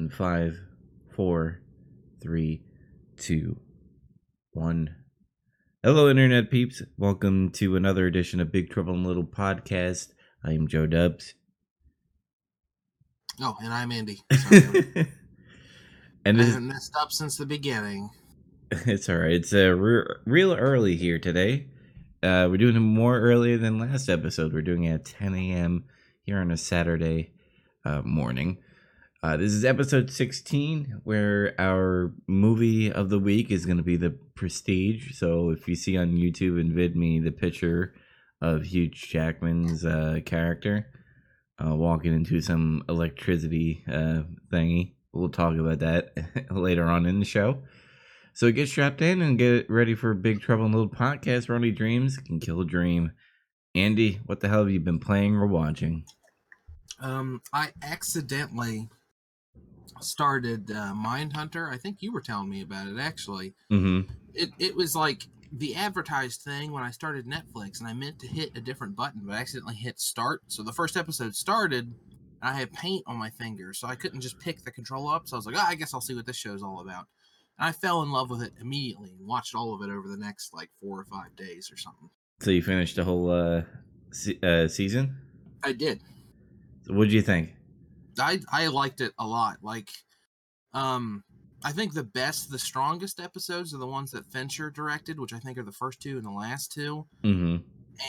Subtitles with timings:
[0.00, 0.58] in five,
[1.14, 1.60] four,
[2.22, 2.62] three,
[3.18, 3.60] two,
[4.52, 4.96] one.
[5.82, 6.82] Hello, Internet peeps.
[6.96, 10.08] Welcome to another edition of Big Trouble in Little Podcast.
[10.42, 11.34] I am Joe Dubs.
[13.42, 14.22] Oh, and I'm Andy.
[14.32, 15.08] Sorry,
[16.24, 18.08] and I this, haven't messed up since the beginning.
[18.70, 19.32] it's all right.
[19.32, 21.66] It's uh, re- real early here today.
[22.22, 24.54] Uh, we're doing it more earlier than last episode.
[24.54, 25.84] We're doing it at 10 a.m.
[26.22, 27.32] here on a Saturday
[27.84, 28.56] uh, morning.
[29.22, 33.98] Uh, this is episode 16, where our movie of the week is going to be
[33.98, 35.14] The Prestige.
[35.14, 37.92] So if you see on YouTube and VidMe the picture
[38.40, 40.86] of Hugh Jackman's uh, character
[41.62, 46.14] uh, walking into some electricity uh, thingy, we'll talk about that
[46.50, 47.58] later on in the show.
[48.32, 52.16] So get strapped in and get ready for Big Trouble in Little Podcast only dreams
[52.16, 53.12] can kill a dream.
[53.74, 56.04] Andy, what the hell have you been playing or watching?
[57.02, 58.88] Um, I accidentally
[60.04, 61.72] started uh, Mindhunter.
[61.72, 63.54] I think you were telling me about it actually.
[63.70, 64.10] Mm-hmm.
[64.34, 68.26] It it was like the advertised thing when I started Netflix, and I meant to
[68.28, 70.42] hit a different button, but I accidentally hit start.
[70.46, 71.86] So the first episode started,
[72.40, 75.26] and I had paint on my fingers, so I couldn't just pick the control up.
[75.26, 77.06] So I was like, oh, I guess I'll see what this show's all about.
[77.58, 80.16] And I fell in love with it immediately and watched all of it over the
[80.16, 82.10] next like four or five days or something.
[82.40, 83.62] So you finished the whole uh,
[84.12, 85.16] se- uh, season.
[85.62, 86.00] I did.
[86.86, 87.50] So what did you think?
[88.18, 89.58] I I liked it a lot.
[89.62, 89.90] Like,
[90.74, 91.22] um,
[91.62, 95.38] I think the best, the strongest episodes are the ones that Fincher directed, which I
[95.38, 97.06] think are the first two and the last two.
[97.22, 97.56] Mm-hmm.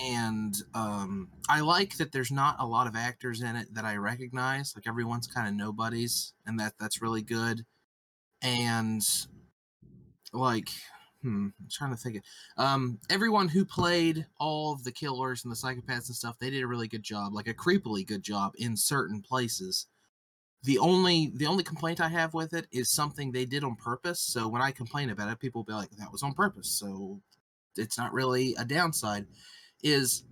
[0.05, 3.97] And um, I like that there's not a lot of actors in it that I
[3.97, 4.73] recognize.
[4.75, 7.65] Like everyone's kind of nobodies, and that that's really good.
[8.41, 9.01] And
[10.31, 10.69] like,
[11.21, 12.17] hmm, I'm trying to think.
[12.17, 12.23] Of,
[12.57, 16.63] um, everyone who played all of the killers and the psychopaths and stuff, they did
[16.63, 19.87] a really good job, like a creepily good job in certain places
[20.63, 24.21] the only the only complaint I have with it is something they did on purpose.
[24.21, 27.19] So when I complain about it, people will be like, "That was on purpose." So
[27.75, 29.25] it's not really a downside.
[29.83, 30.23] Is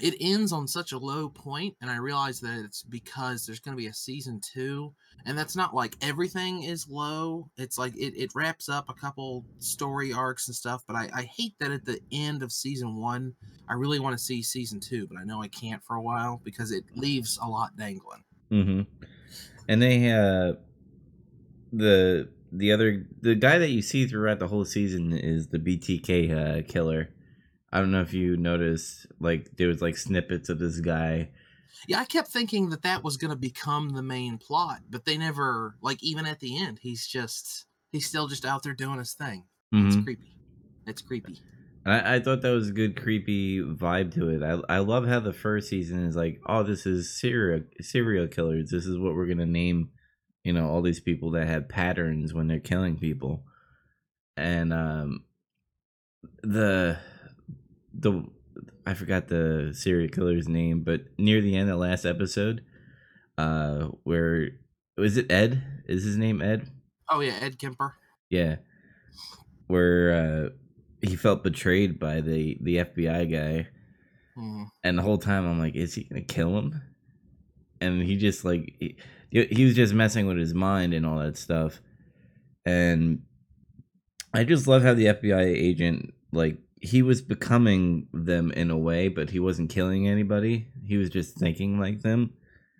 [0.00, 3.76] it ends on such a low point, and I realize that it's because there's going
[3.76, 4.92] to be a season two,
[5.24, 7.48] and that's not like everything is low.
[7.56, 11.22] It's like it, it wraps up a couple story arcs and stuff, but I, I
[11.22, 13.34] hate that at the end of season one,
[13.68, 16.40] I really want to see season two, but I know I can't for a while
[16.44, 18.24] because it leaves a lot dangling.
[18.50, 18.82] Mm-hmm.
[19.68, 20.54] And they uh
[21.72, 26.30] the the other the guy that you see throughout the whole season is the BTK
[26.30, 27.10] uh, killer.
[27.76, 31.28] I don't know if you noticed, like there was like snippets of this guy.
[31.86, 35.18] Yeah, I kept thinking that that was going to become the main plot, but they
[35.18, 39.12] never, like, even at the end, he's just, he's still just out there doing his
[39.12, 39.44] thing.
[39.72, 40.04] It's Mhm.
[40.04, 40.32] creepy.
[40.86, 41.38] It's creepy.
[41.84, 44.42] I, I thought that was a good creepy vibe to it.
[44.42, 48.70] I I love how the first season is like, oh, this is serial serial killers.
[48.70, 49.90] This is what we're gonna name,
[50.44, 53.44] you know, all these people that have patterns when they're killing people,
[54.34, 55.24] and um,
[56.42, 56.98] the
[57.98, 58.24] the
[58.86, 62.62] I forgot the serial killer's name, but near the end of the last episode,
[63.36, 64.50] uh, where
[64.96, 65.62] was it Ed?
[65.86, 66.70] Is his name Ed?
[67.10, 67.94] Oh, yeah, Ed Kemper.
[68.30, 68.56] Yeah,
[69.66, 70.48] where uh,
[71.06, 73.68] he felt betrayed by the the FBI guy,
[74.38, 74.66] Mhm.
[74.84, 76.80] and the whole time I'm like, is he gonna kill him?
[77.80, 78.96] And he just like he,
[79.30, 81.80] he was just messing with his mind and all that stuff,
[82.64, 83.22] and
[84.32, 89.08] I just love how the FBI agent like he was becoming them in a way,
[89.08, 90.68] but he wasn't killing anybody.
[90.84, 92.34] He was just thinking like them.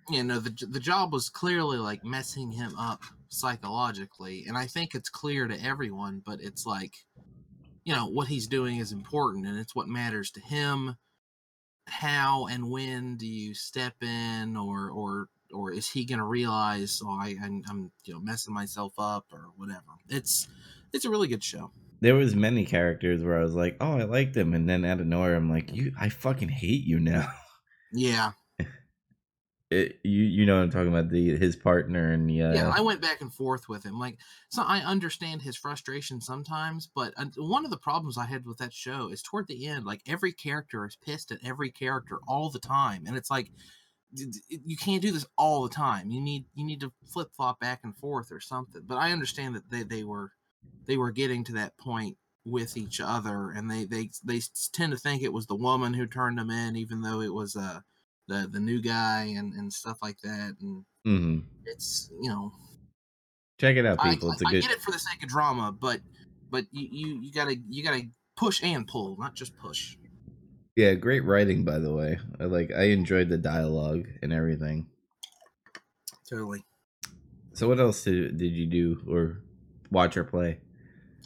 [0.09, 4.95] You know, the, the job was clearly, like, messing him up psychologically, and I think
[4.95, 6.93] it's clear to everyone, but it's like,
[7.83, 10.95] you know, what he's doing is important, and it's what matters to him.
[11.87, 17.01] How and when do you step in, or, or, or is he going to realize,
[17.03, 19.81] oh, I, I'm, I'm, you know, messing myself up, or whatever?
[20.09, 20.47] It's,
[20.93, 21.71] it's a really good show.
[21.99, 24.99] There was many characters where I was like, oh, I like them, and then out
[24.99, 27.31] of nowhere, I'm like, you, I fucking hate you now.
[27.91, 28.33] Yeah,
[29.69, 32.73] It, you you know what I'm talking about the his partner and the uh, yeah.
[32.73, 33.99] I went back and forth with him.
[33.99, 34.17] Like,
[34.47, 38.59] so I understand his frustration sometimes, but uh, one of the problems I had with
[38.59, 42.49] that show is toward the end, like every character is pissed at every character all
[42.49, 43.51] the time, and it's like
[44.13, 46.11] you can't do this all the time.
[46.11, 48.83] You need you need to flip flop back and forth or something.
[48.87, 50.31] But I understand that they they were
[50.85, 54.41] they were getting to that point with each other, and they they they
[54.71, 57.55] tend to think it was the woman who turned them in, even though it was
[57.55, 57.81] uh
[58.27, 60.55] the the new guy and and stuff like that.
[60.61, 61.43] And mhm.
[61.65, 62.51] it's you know
[63.59, 64.31] check it out, I, people.
[64.31, 64.63] It's a I good.
[64.63, 65.99] I get it for the sake of drama, but
[66.49, 68.03] but you, you you gotta you gotta
[68.35, 69.97] push and pull, not just push.
[70.75, 72.19] Yeah, great writing by the way.
[72.39, 74.87] I like I enjoyed the dialogue and everything.
[76.29, 76.63] Totally.
[77.53, 79.41] So what else did, did you do or
[79.91, 80.59] watch or play?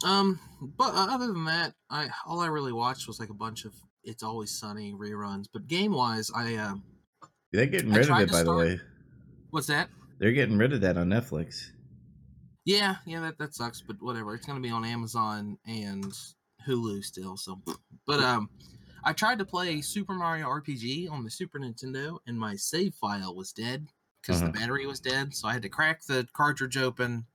[0.04, 0.38] Um,
[0.78, 3.72] but uh, other than that, I all I really watched was like a bunch of
[4.04, 5.46] It's Always Sunny reruns.
[5.52, 6.82] But game wise, I um,
[7.52, 8.80] They're getting rid of it, by the way.
[9.50, 9.88] what's that?
[10.18, 11.70] They're getting rid of that on Netflix.
[12.64, 14.34] Yeah, yeah, that that sucks, but whatever.
[14.34, 16.12] It's gonna be on Amazon and
[16.66, 17.36] Hulu still.
[17.36, 17.60] So,
[18.06, 18.48] but um,
[19.04, 23.34] I tried to play Super Mario RPG on the Super Nintendo, and my save file
[23.34, 23.88] was dead
[24.20, 24.52] because Uh-huh.
[24.52, 25.34] the battery was dead.
[25.34, 27.26] So I had to crack the cartridge open,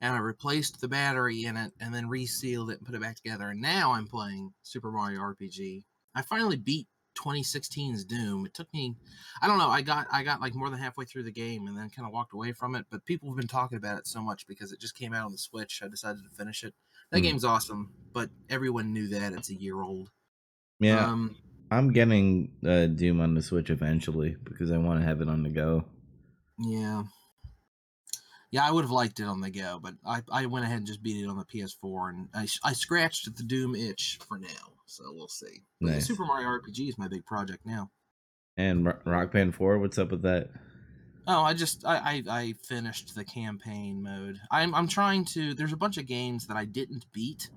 [0.00, 3.16] and I replaced the battery in it, and then resealed it and put it back
[3.16, 3.48] together.
[3.50, 5.82] And now I'm playing Super Mario RPG.
[6.14, 6.86] I finally beat
[7.18, 8.44] 2016's Doom.
[8.44, 8.94] It took me,
[9.40, 11.76] I don't know, I got I got like more than halfway through the game and
[11.78, 12.86] then kind of walked away from it.
[12.90, 15.32] But people have been talking about it so much because it just came out on
[15.32, 15.80] the Switch.
[15.82, 16.74] I decided to finish it.
[17.10, 17.24] That Hmm.
[17.26, 20.10] game's awesome, but everyone knew that it's a year old.
[20.80, 21.36] Yeah, Um,
[21.70, 25.42] I'm getting uh, Doom on the Switch eventually because I want to have it on
[25.44, 25.84] the go.
[26.58, 27.04] yeah.
[28.54, 30.86] Yeah, I would have liked it on the go, but I, I went ahead and
[30.86, 34.78] just beat it on the PS4, and I, I scratched the Doom itch for now,
[34.86, 35.62] so we'll see.
[35.80, 36.06] Nice.
[36.06, 37.90] Super Mario RPG is my big project now.
[38.56, 40.50] And Ro- Rock Band 4, what's up with that?
[41.26, 44.38] Oh, I just I, I I finished the campaign mode.
[44.52, 45.54] I'm I'm trying to.
[45.54, 47.48] There's a bunch of games that I didn't beat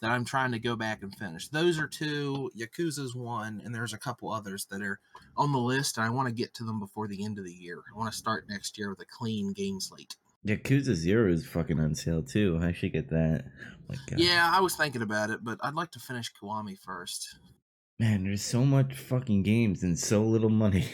[0.00, 1.46] that I'm trying to go back and finish.
[1.46, 2.50] Those are two.
[2.58, 4.98] Yakuza's one, and there's a couple others that are
[5.36, 7.52] on the list, and I want to get to them before the end of the
[7.52, 7.80] year.
[7.94, 10.16] I want to start next year with a clean game slate.
[10.46, 12.58] Yakuza Zero is fucking on sale too.
[12.62, 13.44] I should get that.
[13.90, 13.94] Oh.
[14.16, 17.36] Yeah, I was thinking about it, but I'd like to finish Kiwami first.
[17.98, 20.86] Man, there's so much fucking games and so little money.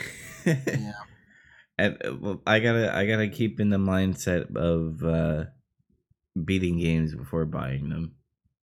[0.44, 0.92] Yeah.
[1.78, 5.44] and uh, well, I gotta, I gotta keep in the mindset of uh
[6.44, 8.14] beating games before buying them.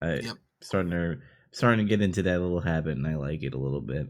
[0.03, 0.37] I Yep.
[0.61, 1.19] starting to
[1.53, 4.09] starting to get into that little habit, and I like it a little bit.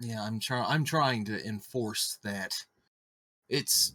[0.00, 0.66] Yeah, I'm trying.
[0.68, 2.52] I'm trying to enforce that.
[3.48, 3.94] It's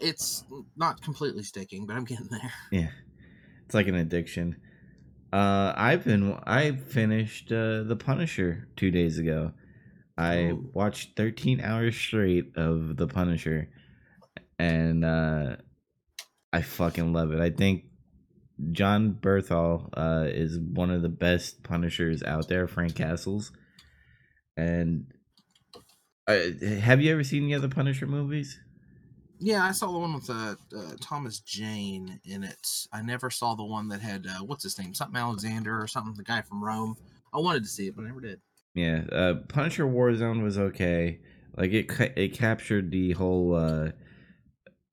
[0.00, 0.44] it's
[0.76, 2.52] not completely sticking, but I'm getting there.
[2.70, 2.90] Yeah,
[3.66, 4.56] it's like an addiction.
[5.32, 9.52] Uh, I've been I finished uh, The Punisher two days ago.
[10.16, 10.70] I Ooh.
[10.72, 13.68] watched 13 hours straight of The Punisher,
[14.58, 15.56] and uh,
[16.52, 17.40] I fucking love it.
[17.40, 17.84] I think
[18.70, 22.68] Jon Bernthal uh, is one of the best Punishers out there.
[22.68, 23.50] Frank Castles,
[24.56, 25.12] and
[26.28, 26.38] uh,
[26.80, 28.60] have you ever seen the other Punisher movies?
[29.38, 32.86] Yeah, I saw the one with uh, uh, Thomas Jane in it.
[32.92, 36.14] I never saw the one that had uh, what's his name, something Alexander or something,
[36.14, 36.96] the guy from Rome.
[37.32, 38.40] I wanted to see it, but I never did.
[38.74, 41.20] Yeah, uh, Punisher Warzone was okay.
[41.56, 43.90] Like it, ca- it captured the whole uh,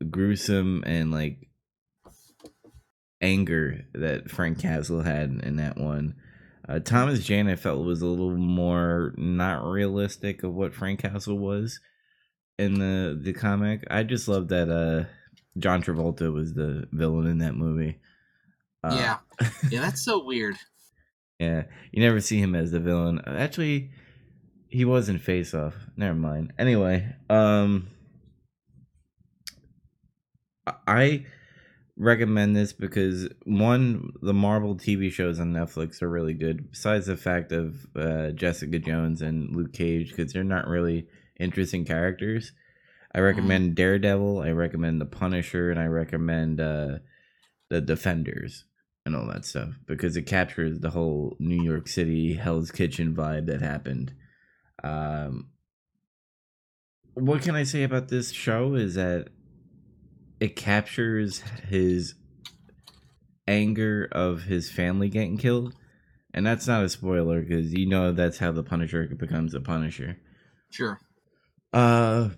[0.09, 1.47] gruesome and like
[3.21, 6.15] anger that Frank Castle had in that one.
[6.67, 11.37] Uh, Thomas Jane, I felt was a little more not realistic of what Frank Castle
[11.37, 11.79] was
[12.61, 13.83] in the the comic.
[13.89, 15.09] I just love that uh,
[15.57, 17.99] John Travolta was the villain in that movie.
[18.83, 20.55] Uh, yeah, yeah, that's so weird.
[21.39, 23.21] yeah, you never see him as the villain.
[23.25, 23.91] Actually,
[24.67, 25.75] he was in Face Off.
[25.97, 26.53] Never mind.
[26.59, 27.87] Anyway, um,
[30.87, 31.25] I
[31.97, 36.71] recommend this because one, the Marvel TV shows on Netflix are really good.
[36.71, 41.07] Besides the fact of uh, Jessica Jones and Luke Cage, because they're not really
[41.41, 42.53] interesting characters.
[43.13, 44.41] I recommend Daredevil.
[44.41, 46.99] I recommend The Punisher, and I recommend uh,
[47.69, 48.65] the Defenders
[49.05, 53.47] and all that stuff because it captures the whole New York City Hell's Kitchen vibe
[53.47, 54.13] that happened.
[54.83, 55.49] Um,
[57.13, 59.29] what can I say about this show is that
[60.39, 62.15] it captures his
[63.47, 65.73] anger of his family getting killed,
[66.33, 70.17] and that's not a spoiler because you know that's how the Punisher becomes a Punisher.
[70.69, 70.99] Sure.
[71.73, 72.29] Uh,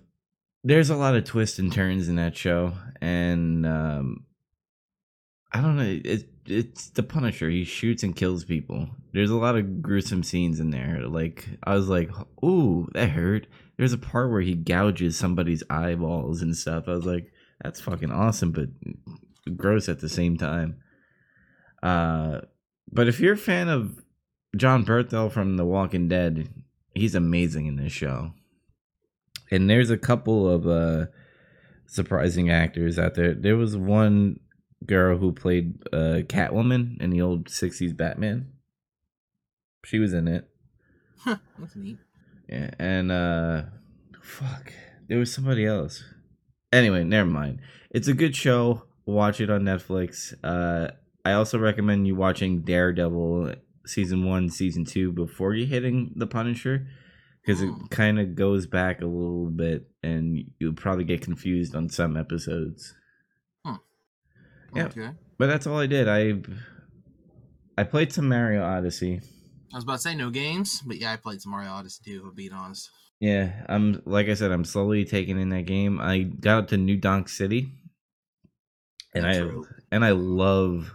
[0.62, 4.24] there's a lot of twists and turns in that show, and um,
[5.52, 6.00] I don't know.
[6.04, 7.48] It, it's the Punisher.
[7.48, 8.88] He shoots and kills people.
[9.12, 11.06] There's a lot of gruesome scenes in there.
[11.06, 12.10] Like I was like,
[12.44, 16.84] "Ooh, that hurt." There's a part where he gouges somebody's eyeballs and stuff.
[16.86, 18.68] I was like, "That's fucking awesome," but
[19.56, 20.76] gross at the same time.
[21.82, 22.40] Uh,
[22.90, 24.02] but if you're a fan of
[24.56, 26.48] Jon Bernthal from The Walking Dead,
[26.94, 28.32] he's amazing in this show.
[29.50, 31.06] And there's a couple of uh
[31.86, 33.34] surprising actors out there.
[33.34, 34.40] There was one
[34.86, 38.52] girl who played uh Catwoman in the old 60s Batman.
[39.84, 40.48] She was in it.
[41.18, 41.98] Huh, that's neat.
[42.48, 43.62] Yeah, and uh
[44.22, 44.72] fuck.
[45.08, 46.02] There was somebody else.
[46.72, 47.60] Anyway, never mind.
[47.90, 48.84] It's a good show.
[49.06, 50.34] Watch it on Netflix.
[50.42, 50.92] Uh
[51.24, 53.54] I also recommend you watching Daredevil
[53.86, 56.86] season 1, season 2 before you hitting The Punisher
[57.44, 57.86] because it Hmm.
[57.86, 62.94] kind of goes back a little bit and you'll probably get confused on some episodes.
[63.64, 63.74] Hmm.
[64.74, 64.86] Yeah.
[64.86, 65.10] Okay.
[65.38, 66.08] But that's all I did.
[66.08, 66.40] I
[67.76, 69.20] I played some Mario Odyssey.
[69.72, 72.28] I was about to say no games, but yeah, I played some Mario Odyssey too.
[72.30, 72.90] If being honest.
[73.20, 76.00] Yeah, I'm like I said, I'm slowly taking in that game.
[76.00, 77.72] I got up to New Donk City,
[79.14, 79.66] and I True.
[79.90, 80.92] and I love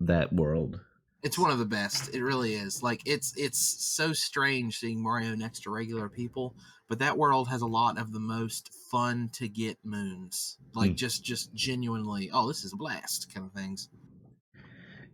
[0.00, 0.80] that world.
[1.24, 2.14] It's one of the best.
[2.14, 2.82] It really is.
[2.82, 6.54] Like it's it's so strange seeing Mario next to regular people,
[6.88, 10.58] but that world has a lot of the most fun to get moons.
[10.74, 10.96] Like Hmm.
[10.96, 13.88] just just genuinely, oh, this is a blast kind of things.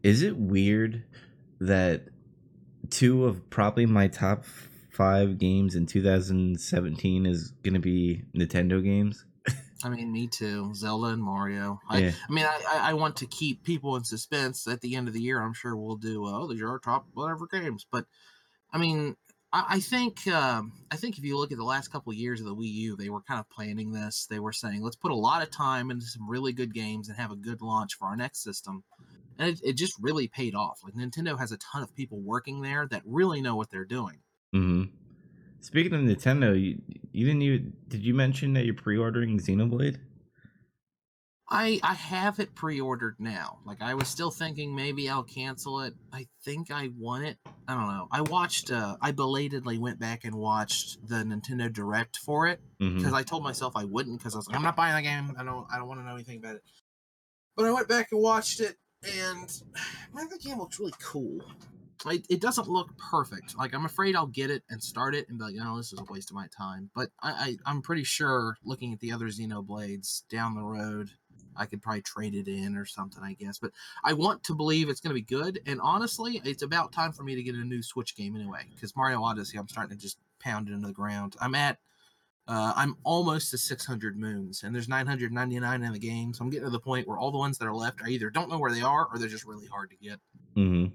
[0.02, 1.04] Is it weird
[1.60, 2.08] that
[2.90, 4.44] two of probably my top
[4.90, 9.24] five games in 2017 is going to be Nintendo games?
[9.82, 10.72] I mean, me too.
[10.74, 11.80] Zelda and Mario.
[11.88, 12.12] I, Yeah.
[12.28, 14.66] I mean, I, I- want to keep people in suspense.
[14.66, 16.26] At the end of the year, I'm sure we'll do.
[16.26, 17.86] Oh, these are our top whatever games.
[17.90, 18.04] But
[18.72, 19.16] I mean,
[19.52, 22.40] I, I think um, I think if you look at the last couple of years
[22.40, 24.26] of the Wii U, they were kind of planning this.
[24.28, 27.16] They were saying, let's put a lot of time into some really good games and
[27.16, 28.84] have a good launch for our next system.
[29.38, 30.80] And it, it just really paid off.
[30.84, 34.18] Like Nintendo has a ton of people working there that really know what they're doing.
[34.52, 34.84] hmm
[35.60, 36.80] Speaking of Nintendo, you,
[37.12, 39.98] you didn't even did you mention that you're pre-ordering Xenoblade?
[41.50, 43.58] I I have it pre-ordered now.
[43.66, 45.94] Like I was still thinking maybe I'll cancel it.
[46.12, 47.38] I think I want it.
[47.66, 48.06] I don't know.
[48.12, 53.12] I watched uh I belatedly went back and watched the Nintendo Direct for it because
[53.12, 55.34] I told myself I wouldn't because I was like I'm not buying the game.
[55.38, 56.62] I don't I don't want to know anything about it.
[57.56, 59.62] But I went back and watched it and
[60.14, 61.42] man the game looks really cool.
[62.06, 63.56] It, it doesn't look perfect.
[63.56, 65.98] Like I'm afraid I'll get it and start it and be like, no, this is
[65.98, 66.90] a waste of my time.
[66.94, 71.10] But I, I I'm pretty sure looking at the other Xenoblades down the road,
[71.56, 73.58] I could probably trade it in or something, I guess.
[73.58, 73.72] But
[74.04, 75.60] I want to believe it's going to be good.
[75.66, 78.62] And honestly, it's about time for me to get a new Switch game anyway.
[78.74, 81.36] Because Mario Odyssey, I'm starting to just pound it into the ground.
[81.40, 81.78] I'm at,
[82.48, 86.32] uh, I'm almost to 600 moons, and there's 999 in the game.
[86.32, 88.30] So I'm getting to the point where all the ones that are left, I either
[88.30, 90.18] don't know where they are or they're just really hard to get.
[90.54, 90.86] hmm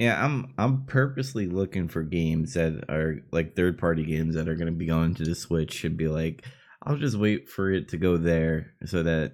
[0.00, 4.54] Yeah, I'm I'm purposely looking for games that are like third party games that are
[4.54, 6.46] going to be going to the Switch and be like,
[6.82, 9.32] I'll just wait for it to go there so that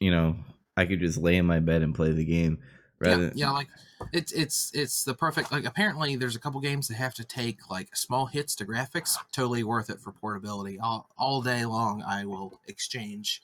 [0.00, 0.34] you know
[0.76, 2.58] I could just lay in my bed and play the game
[2.98, 3.26] rather.
[3.26, 3.68] yeah, yeah, like
[4.12, 5.52] it's it's it's the perfect.
[5.52, 9.16] Like apparently, there's a couple games that have to take like small hits to graphics.
[9.30, 10.76] Totally worth it for portability.
[10.76, 13.42] All all day long, I will exchange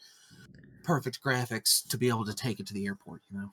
[0.83, 3.23] perfect graphics to be able to take it to the airport.
[3.31, 3.53] You know.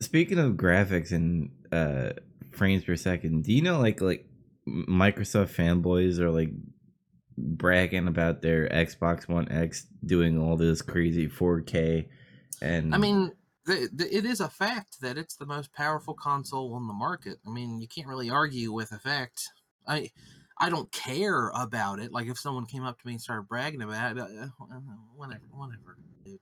[0.00, 2.12] Speaking of graphics and uh
[2.52, 4.26] frames per second, do you know like like
[4.68, 6.50] Microsoft fanboys are like
[7.38, 12.06] bragging about their Xbox One X doing all this crazy 4K
[12.62, 13.32] and I mean,
[13.64, 17.38] the, the, it is a fact that it's the most powerful console on the market.
[17.46, 19.50] I mean, you can't really argue with a fact.
[19.86, 20.10] I
[20.58, 22.12] I don't care about it.
[22.12, 24.46] Like if someone came up to me and started bragging about it, uh,
[25.14, 25.98] whatever, whatever.
[26.24, 26.38] dude.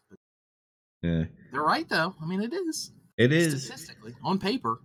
[1.02, 2.14] Yeah, they're right though.
[2.22, 4.80] I mean, it is it is statistically on paper.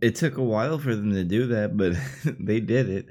[0.00, 1.94] it took a while for them to do that, but
[2.40, 3.06] they did it.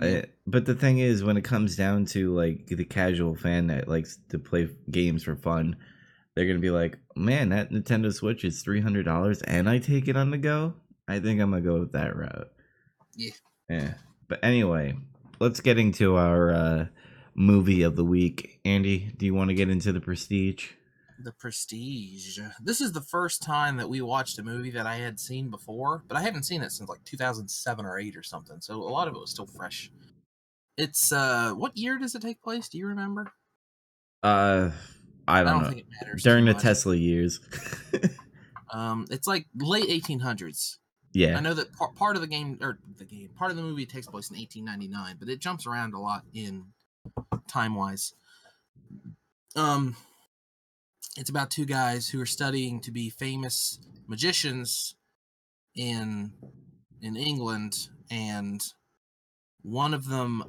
[0.00, 3.88] I, but the thing is, when it comes down to like the casual fan that
[3.88, 5.76] likes to play games for fun,
[6.34, 10.06] they're gonna be like, "Man, that Nintendo Switch is three hundred dollars, and I take
[10.06, 10.74] it on the go."
[11.08, 12.48] I think I'm gonna go with that route.
[13.16, 13.30] Yeah.
[13.68, 13.94] Yeah.
[14.28, 14.94] But anyway,
[15.40, 16.86] let's get into our uh,
[17.34, 18.60] movie of the week.
[18.64, 20.68] Andy, do you want to get into the Prestige?
[21.20, 22.38] The Prestige.
[22.62, 26.04] This is the first time that we watched a movie that I had seen before,
[26.06, 28.60] but I haven't seen it since like 2007 or 8 or something.
[28.60, 29.90] So a lot of it was still fresh.
[30.76, 32.68] It's uh what year does it take place?
[32.68, 33.32] Do you remember?
[34.22, 34.70] Uh,
[35.26, 35.68] I don't, know.
[35.68, 36.22] think it matters.
[36.22, 36.62] During the much.
[36.62, 37.40] Tesla years.
[38.70, 40.76] Um it's like late 1800s.
[41.14, 41.38] Yeah.
[41.38, 43.86] I know that par- part of the game or the game, part of the movie
[43.86, 46.66] takes place in 1899, but it jumps around a lot in
[47.48, 48.12] time-wise.
[49.56, 49.96] Um
[51.18, 54.94] it's about two guys who are studying to be famous magicians
[55.74, 56.32] in
[57.02, 58.62] in England and
[59.62, 60.44] one of them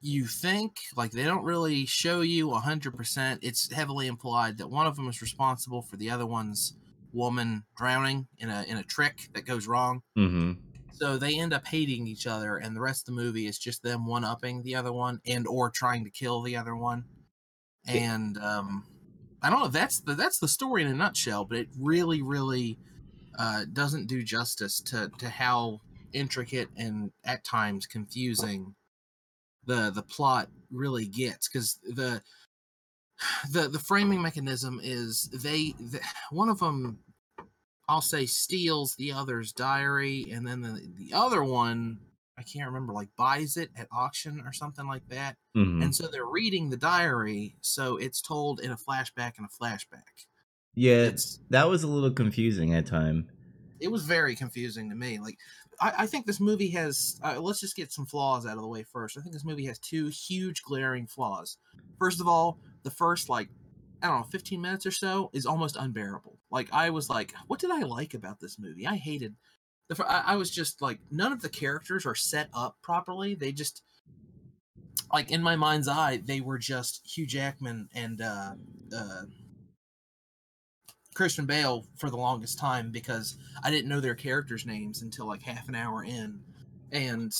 [0.00, 4.96] you think like they don't really show you 100% it's heavily implied that one of
[4.96, 6.74] them is responsible for the other one's
[7.12, 10.00] woman drowning in a in a trick that goes wrong.
[10.16, 10.52] Mm-hmm.
[10.92, 13.82] so they end up hating each other and the rest of the movie is just
[13.82, 17.04] them one upping the other one and or trying to kill the other one.
[17.88, 18.84] And um
[19.42, 22.78] i don't know that's the that's the story in a nutshell but it really really
[23.38, 25.80] uh doesn't do justice to to how
[26.12, 28.74] intricate and at times confusing
[29.66, 32.22] the the plot really gets because the
[33.52, 36.98] the the framing mechanism is they the, one of them
[37.90, 41.98] I'll say steals the other's diary, and then the the other one
[42.40, 45.36] I can't remember like buys it at auction or something like that.
[45.54, 45.82] Mm-hmm.
[45.82, 50.24] And so they're reading the diary, so it's told in a flashback and a flashback.
[50.74, 53.28] Yeah, It's that was a little confusing at time.
[53.78, 55.18] it was very confusing to me.
[55.18, 55.36] Like,
[55.80, 57.20] I, I think this movie has.
[57.22, 59.18] Uh, let's just get some flaws out of the way first.
[59.18, 61.58] I think this movie has two huge glaring flaws.
[61.98, 63.50] First of all, the first like
[64.02, 66.38] I don't know, 15 minutes or so is almost unbearable.
[66.50, 68.86] Like, I was like, what did I like about this movie?
[68.86, 69.34] I hated.
[69.90, 73.34] The, I, I was just like, none of the characters are set up properly.
[73.34, 73.82] They just,
[75.12, 78.52] like, in my mind's eye, they were just Hugh Jackman and uh,
[78.96, 79.22] uh,
[81.14, 85.42] Christian Bale for the longest time because I didn't know their characters' names until like
[85.42, 86.40] half an hour in,
[86.92, 87.32] and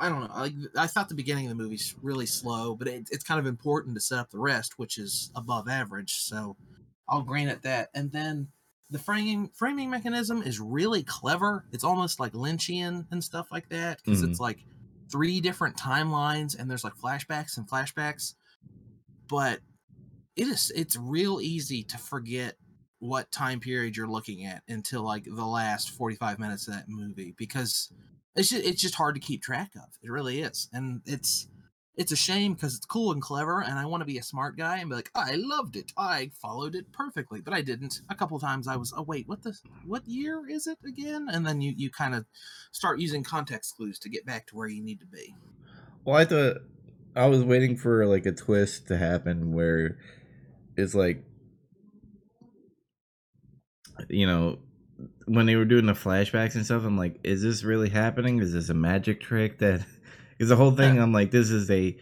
[0.00, 0.34] I don't know.
[0.34, 3.46] Like I thought the beginning of the movie's really slow, but it, it's kind of
[3.46, 6.14] important to set up the rest, which is above average.
[6.14, 6.56] So
[7.08, 7.90] I'll grant it that.
[7.94, 8.48] And then
[8.92, 11.64] the framing framing mechanism is really clever.
[11.72, 14.42] It's almost like Lynchian and stuff like that because it's mm-hmm.
[14.42, 14.64] like
[15.10, 18.34] three different timelines and there's like flashbacks and flashbacks,
[19.28, 19.60] but
[20.36, 22.56] it is it's real easy to forget
[22.98, 27.34] what time period you're looking at until like the last 45 minutes of that movie
[27.36, 27.90] because
[28.36, 29.88] it's just, it's just hard to keep track of.
[30.02, 30.68] It really is.
[30.72, 31.48] And it's
[31.96, 34.56] it's a shame because it's cool and clever and i want to be a smart
[34.56, 38.14] guy and be like i loved it i followed it perfectly but i didn't a
[38.14, 39.56] couple times i was oh wait what the
[39.86, 42.24] what year is it again and then you you kind of
[42.72, 45.34] start using context clues to get back to where you need to be
[46.04, 46.56] Well, I thought
[47.14, 49.98] I was waiting for like a twist to happen where
[50.76, 51.22] it's like,
[54.08, 54.58] you know,
[55.26, 58.40] when they were doing the flashbacks and stuff, I'm like, is this really happening?
[58.40, 59.84] Is this a magic trick that?
[60.42, 61.96] Because the whole thing, I'm like, this is a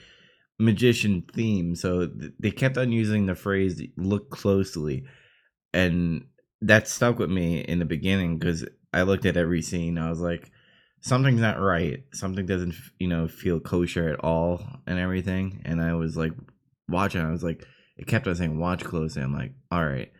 [0.59, 1.77] magician theme.
[1.77, 5.05] So th- they kept on using the phrase "look closely,"
[5.75, 6.25] and
[6.63, 9.99] that stuck with me in the beginning because I looked at every scene.
[9.99, 10.51] I was like,
[11.03, 12.03] something's not right.
[12.15, 15.61] Something doesn't, you know, feel kosher at all and everything.
[15.67, 16.33] And I was like
[16.89, 17.21] watching.
[17.21, 17.67] I was like,
[17.99, 19.21] it kept on saying, watch closely.
[19.21, 20.11] I'm like, all right,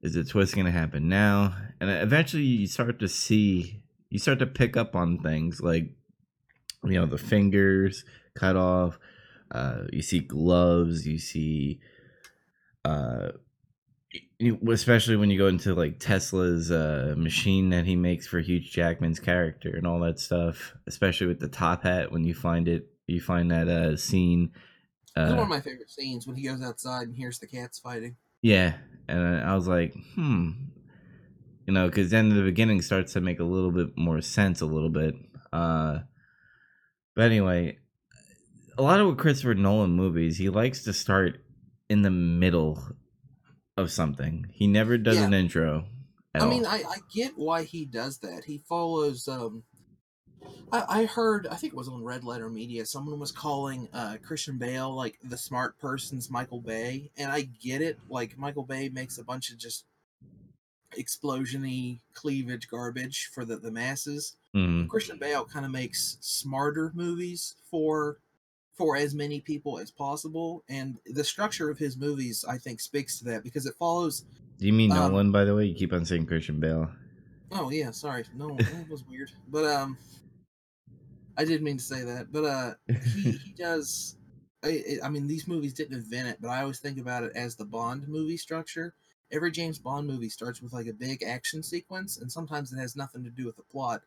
[0.00, 1.54] is the twist going to happen now?
[1.82, 5.90] And uh, eventually you start to see, you start to pick up on things like,
[6.84, 8.98] you know, the fingers cut off.
[9.50, 11.06] Uh, you see gloves.
[11.06, 11.80] You see,
[12.84, 13.30] uh,
[14.68, 19.20] especially when you go into like Tesla's uh, machine that he makes for Hugh Jackman's
[19.20, 20.74] character and all that stuff.
[20.86, 24.52] Especially with the top hat, when you find it, you find that uh, scene.
[25.16, 27.78] Is one Uh, of my favorite scenes when he goes outside and hears the cats
[27.78, 28.74] fighting yeah,
[29.08, 30.50] and I was like, hmm,
[31.66, 34.66] you know, because then the beginning starts to make a little bit more sense, a
[34.66, 35.14] little bit.
[35.52, 36.00] Uh,
[37.18, 37.76] but anyway,
[38.78, 41.42] a lot of Christopher Nolan movies, he likes to start
[41.88, 42.80] in the middle
[43.76, 44.46] of something.
[44.52, 45.24] He never does Yeah.
[45.24, 45.86] an intro.
[46.32, 46.50] At I all.
[46.52, 48.44] mean, I, I get why he does that.
[48.44, 49.26] He follows.
[49.26, 49.64] Um,
[50.70, 54.18] I, I heard, I think it was on Red Letter Media, someone was calling uh,
[54.22, 57.98] Christian Bale like the smart person's Michael Bay, and I get it.
[58.08, 59.86] Like Michael Bay makes a bunch of just
[60.96, 64.36] explosiony cleavage garbage for the the masses.
[64.54, 64.88] Mhm.
[64.88, 68.18] Christian Bale kind of makes smarter movies for
[68.72, 73.18] for as many people as possible, and the structure of his movies, I think, speaks
[73.18, 74.24] to that because it follows
[74.58, 75.32] Do you mean um, Nolan?
[75.32, 76.88] By the way, you keep on saying Christian Bale.
[77.50, 78.24] Oh yeah, sorry.
[78.36, 79.30] No, that was weird.
[79.48, 79.98] But um,
[81.36, 82.32] I didn't mean to say that.
[82.32, 82.74] But uh,
[83.14, 84.16] he, he does.
[84.64, 87.54] I, I mean, these movies didn't invent it, but I always think about it as
[87.54, 88.94] the Bond movie structure.
[89.30, 92.96] Every James Bond movie starts with like a big action sequence, and sometimes it has
[92.96, 94.02] nothing to do with the plot.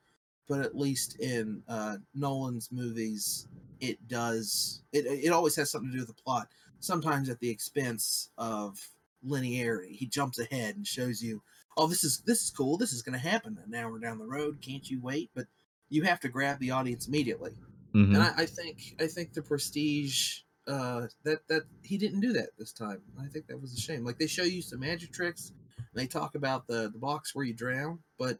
[0.52, 3.48] But at least in uh, Nolan's movies,
[3.80, 4.84] it does.
[4.92, 6.50] It it always has something to do with the plot.
[6.82, 8.78] Sometimes at the expense of
[9.26, 9.92] linearity.
[9.96, 11.42] He jumps ahead and shows you
[11.78, 14.26] oh this is this is cool this is going to happen an hour down the
[14.26, 15.46] road can't you wait but
[15.90, 17.52] you have to grab the audience immediately
[17.94, 18.16] Mhm.
[18.16, 22.50] and I, I think i think the prestige uh that that he didn't do that
[22.58, 25.54] this time i think that was a shame like they show you some magic tricks
[25.78, 28.40] and they talk about the the box where you drown but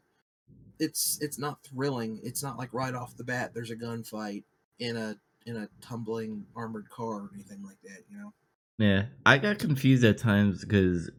[0.82, 2.20] it's it's not thrilling.
[2.22, 4.44] It's not like right off the bat there's a gunfight
[4.78, 5.16] in a
[5.46, 8.32] in a tumbling armored car or anything like that you know?
[8.78, 11.10] Yeah, I got confused at times because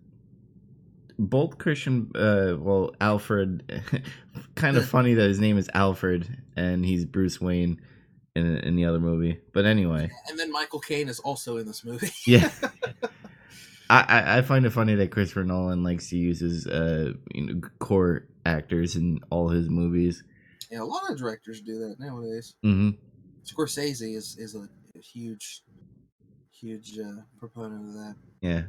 [1.19, 3.83] both Christian, uh, well, Alfred,
[4.55, 7.79] kind of funny that his name is Alfred and he's Bruce Wayne
[8.35, 9.39] in in the other movie.
[9.53, 12.11] But anyway, and then michael caine is also in this movie.
[12.25, 12.49] Yeah,
[13.99, 17.61] I, I find it funny that Christopher Nolan likes to use his uh you know
[17.79, 20.23] core actors in all his movies.
[20.71, 22.55] Yeah, a lot of directors do that nowadays.
[22.63, 22.91] hmm
[23.45, 25.63] Scorsese is is a, a huge,
[26.51, 28.15] huge uh, proponent of that.
[28.41, 28.63] Yeah.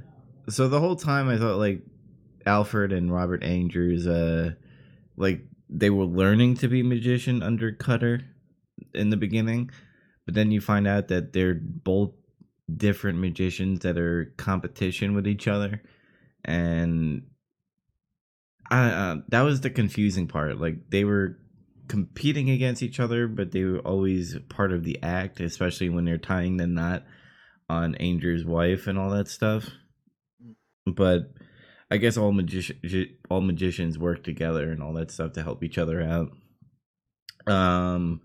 [0.49, 1.83] So the whole time I thought like
[2.45, 4.53] Alfred and Robert Andrews, uh,
[5.17, 8.23] like they were learning to be magician under Cutter
[8.93, 9.71] in the beginning,
[10.27, 12.11] but then you find out that they're both
[12.75, 15.83] different magicians that are competition with each other,
[16.45, 17.23] and
[18.71, 20.61] I, uh, that was the confusing part.
[20.61, 21.39] Like they were
[21.89, 26.19] competing against each other, but they were always part of the act, especially when they're
[26.19, 27.05] tying the knot
[27.69, 29.69] on Angier's wife and all that stuff.
[30.87, 31.33] But
[31.91, 32.79] I guess all magician
[33.31, 36.33] all magicians work together and all that stuff to help each other out.
[37.47, 38.21] Um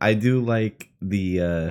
[0.00, 1.70] I do like the uh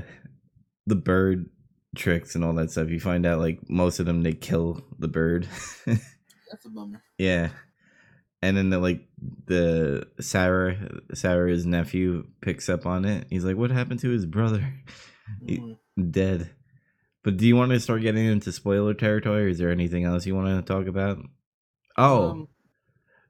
[0.89, 1.49] the bird
[1.95, 2.89] tricks and all that stuff.
[2.89, 5.47] You find out like most of them they kill the bird.
[5.86, 7.02] That's a bummer.
[7.17, 7.49] yeah.
[8.41, 9.02] And then the like
[9.45, 10.78] the Sarah
[11.13, 13.28] Sarah's nephew picks up on it.
[13.30, 14.63] He's like, What happened to his brother?
[15.45, 16.12] He- Mhm.
[16.12, 16.49] Dead.
[17.23, 20.25] But do you want to start getting into spoiler territory or is there anything else
[20.25, 21.19] you want to talk about?
[21.97, 22.47] Oh, Um,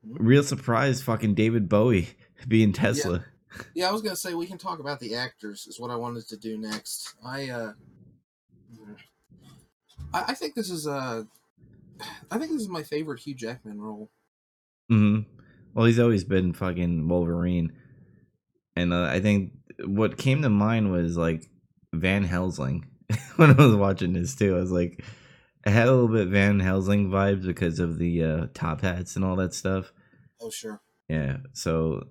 [0.04, 2.10] real surprise fucking David Bowie
[2.48, 3.26] being Tesla.
[3.74, 5.68] Yeah, I was gonna say we can talk about the actors.
[5.68, 7.16] Is what I wanted to do next.
[7.26, 7.74] I uh,
[10.14, 11.24] I, I think this is uh,
[12.32, 14.10] I think this is my favorite Hugh Jackman role.
[14.90, 15.20] hmm
[15.74, 17.74] Well, he's always been fucking Wolverine,
[18.76, 19.54] and uh, I think
[19.86, 21.50] what came to mind was like
[21.94, 22.86] Van Helsing
[23.38, 24.56] when I was watching this too.
[24.56, 25.04] I was like,
[25.66, 29.26] I had a little bit Van Helsing vibes because of the uh, top hats and
[29.26, 29.92] all that stuff.
[30.42, 30.82] Oh sure.
[31.08, 32.08] Yeah, so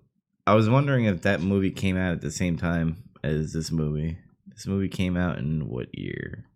[0.49, 4.17] I was wondering if that movie came out at the same time as this movie.
[4.47, 6.47] This movie came out in what year?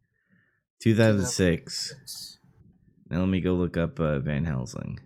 [0.81, 2.39] 2006.
[3.11, 4.99] Now let me go look up uh, Van Helsing.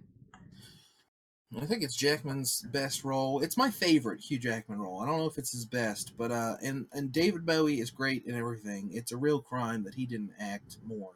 [1.60, 3.40] I think it's Jackman's best role.
[3.40, 5.00] It's my favorite Hugh Jackman role.
[5.00, 8.24] I don't know if it's his best, but uh, and and David Bowie is great
[8.24, 8.90] in everything.
[8.92, 11.14] It's a real crime that he didn't act more.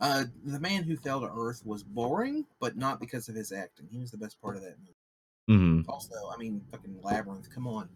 [0.00, 3.88] Uh, the Man Who Fell to Earth was boring, but not because of his acting.
[3.90, 4.94] He was the best part of that movie.
[5.50, 7.52] Hmm Also, I mean, fucking Labyrinth.
[7.52, 7.88] Come on.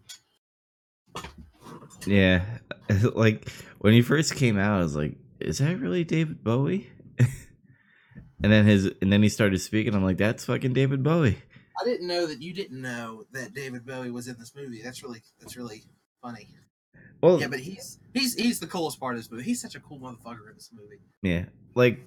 [2.05, 2.43] Yeah,
[3.15, 8.51] like when he first came out, I was like, "Is that really David Bowie?" and
[8.51, 9.95] then his and then he started speaking.
[9.95, 11.37] I'm like, "That's fucking David Bowie."
[11.81, 14.81] I didn't know that you didn't know that David Bowie was in this movie.
[14.83, 15.83] That's really that's really
[16.21, 16.49] funny.
[17.21, 19.43] Well, Yeah, but he's he's he's the coolest part of this movie.
[19.43, 20.99] He's such a cool motherfucker in this movie.
[21.21, 21.45] Yeah.
[21.73, 22.01] Like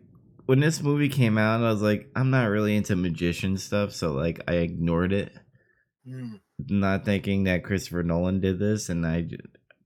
[0.48, 4.12] when this movie came out, I was like, I'm not really into magician stuff, so
[4.12, 5.30] like I ignored it,
[6.08, 6.40] Mm.
[6.70, 9.28] not thinking that Christopher Nolan did this, and I,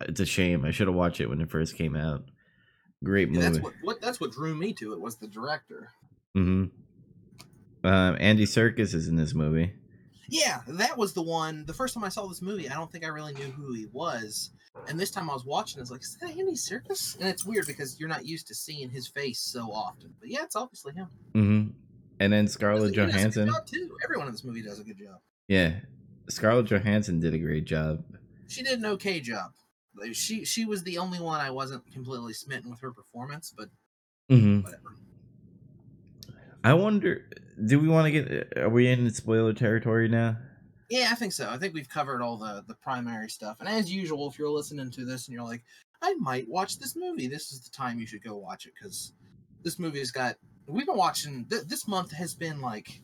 [0.03, 0.64] it's a shame.
[0.64, 2.22] I should have watched it when it first came out.
[3.03, 3.51] Great Yeah, movie.
[3.55, 5.88] that's what, what that's what drew me to it was the director.
[6.33, 6.66] hmm
[7.83, 9.72] Um, Andy Serkis is in this movie.
[10.29, 11.66] Yeah, that was the one.
[11.66, 13.87] The first time I saw this movie, I don't think I really knew who he
[13.92, 14.51] was.
[14.88, 17.44] And this time I was watching, I was like, "Is that Andy Serkis?" And it's
[17.44, 20.14] weird because you're not used to seeing his face so often.
[20.18, 21.08] But yeah, it's obviously him.
[21.35, 21.66] hmm
[22.18, 23.50] And then He Scarlett does a good Johansson.
[23.66, 23.96] too.
[24.04, 25.20] Everyone in this movie does a good job.
[25.48, 25.80] Yeah,
[26.28, 28.04] Scarlett Johansson did a great job.
[28.48, 29.52] She did an okay job.
[30.12, 33.68] She she was the only one I wasn't completely smitten with her performance, but
[34.28, 34.96] hmm whatever.
[36.64, 37.28] I wonder,
[37.66, 38.56] do we want to get?
[38.58, 40.38] Are we in spoiler territory now?
[40.92, 41.48] Yeah, I think so.
[41.48, 43.57] I think we've covered all the the primary stuff.
[43.61, 45.62] And as usual, if you're listening to this and you're like,
[46.02, 49.14] I might watch this movie, this is the time you should go watch it because
[49.62, 50.37] this movie has got.
[50.66, 51.46] We've been watching.
[51.48, 53.00] Th- this month has been like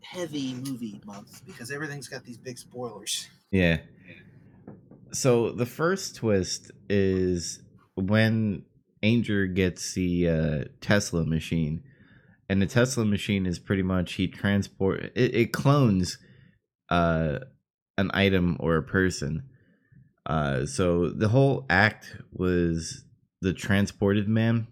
[0.00, 3.28] heavy movie month because everything's got these big spoilers.
[3.52, 3.76] Yeah.
[5.12, 7.62] So the first twist is
[7.94, 8.64] when
[9.04, 11.84] Angier gets the uh, Tesla machine,
[12.48, 16.18] and the Tesla machine is pretty much he transport it, it clones
[16.90, 17.38] uh,
[17.98, 19.44] an item or a person.
[20.24, 23.04] Uh, so the whole act was
[23.40, 24.66] the transported man,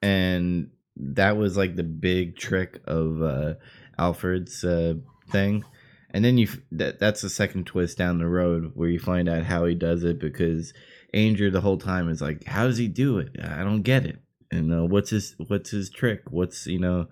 [0.00, 3.54] and that was like the big trick of uh,
[3.98, 4.94] Alfred's uh,
[5.30, 5.64] thing
[6.12, 9.44] and then you that that's the second twist down the road where you find out
[9.44, 10.72] how he does it because
[11.14, 13.36] Andrew the whole time is like, how does he do it?
[13.42, 14.18] I don't get it.
[14.50, 16.22] And uh, what's his what's his trick?
[16.30, 17.08] What's you know,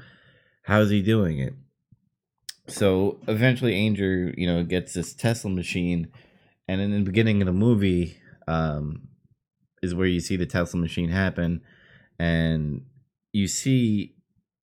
[0.63, 1.55] how's he doing it?
[2.67, 6.09] So eventually, Angier you know gets this Tesla machine,
[6.69, 9.09] and in the beginning of the movie, um,
[9.83, 11.63] is where you see the Tesla machine happen,
[12.19, 12.83] and
[13.33, 14.15] you see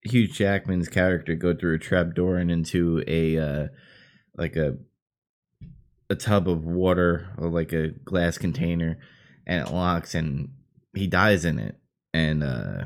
[0.04, 3.68] Hugh Jackman's character go through a trap door and into a uh,
[4.36, 4.76] like a
[6.10, 8.98] a tub of water or like a glass container
[9.46, 10.48] and it locks and
[10.94, 11.76] he dies in it
[12.14, 12.84] and uh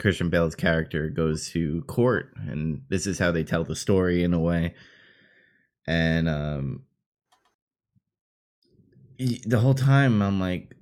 [0.00, 4.34] Christian Bale's character goes to court and this is how they tell the story in
[4.34, 4.74] a way
[5.86, 6.82] and um
[9.18, 10.74] the whole time I'm like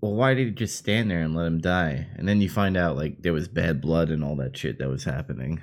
[0.00, 2.76] well why did he just stand there and let him die and then you find
[2.76, 5.60] out like there was bad blood and all that shit that was happening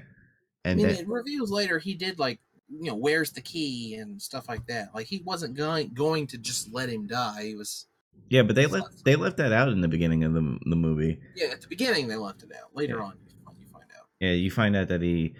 [0.65, 2.39] I and mean, then, it reveals later he did like
[2.69, 4.89] you know where's the key and stuff like that.
[4.93, 7.43] Like he wasn't going going to just let him die.
[7.43, 7.85] He was
[8.29, 11.19] yeah but they left they left that out in the beginning of the, the movie
[11.35, 11.47] yeah.
[11.47, 12.75] At the beginning they left it out.
[12.75, 13.03] Later Yeah.
[13.05, 13.13] on,
[13.59, 14.07] you find- out.
[14.19, 15.35] Yeah, you find out that he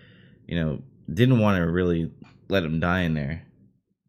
[0.48, 2.12] you know, didn't want to really
[2.50, 3.48] let him die in there,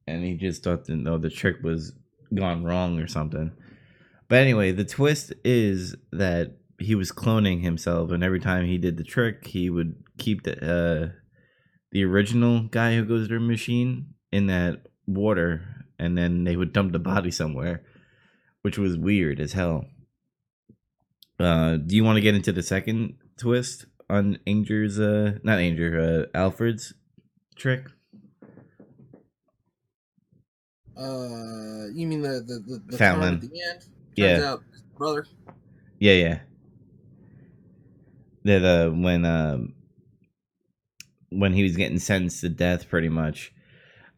[0.07, 1.93] and he just thought that no, the trick was
[2.35, 3.53] gone wrong or something.
[4.29, 8.99] But anyway, the twist is that he was cloning himself, and every time he did
[8.99, 11.09] the trick, he would keep the uh,
[11.93, 16.75] the original guy who goes to the machine in that water, and then they would
[16.75, 17.83] dump the body somewhere,
[18.67, 19.85] which was weird as hell.
[21.39, 26.01] Uh, do you want to get into the second twist on Angier's, uh, not Angier,
[26.01, 26.93] uh, Alfred's
[27.55, 27.87] trick?
[30.97, 33.43] Uh, you mean the the the, the at the end?
[33.43, 34.43] Turns Yeah.
[34.43, 34.65] out,
[34.99, 35.25] brother.
[36.01, 36.39] Yeah, yeah.
[38.43, 39.75] That uh, when um
[41.31, 43.53] when he was getting sentenced to death, pretty much.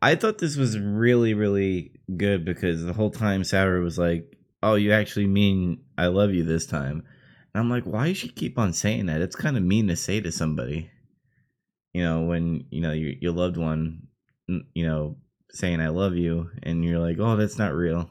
[0.01, 4.75] I thought this was really, really good because the whole time Sarah was like, "Oh,
[4.75, 7.05] you actually mean I love you this time,"
[7.55, 9.21] and I'm like, "Why does she keep on saying that?
[9.21, 10.91] It's kind of mean to say to somebody."
[11.95, 14.09] You know, when you know your your loved one,
[14.47, 15.17] you know,
[15.51, 18.11] saying "I love you," and you're like, "Oh, that's not real."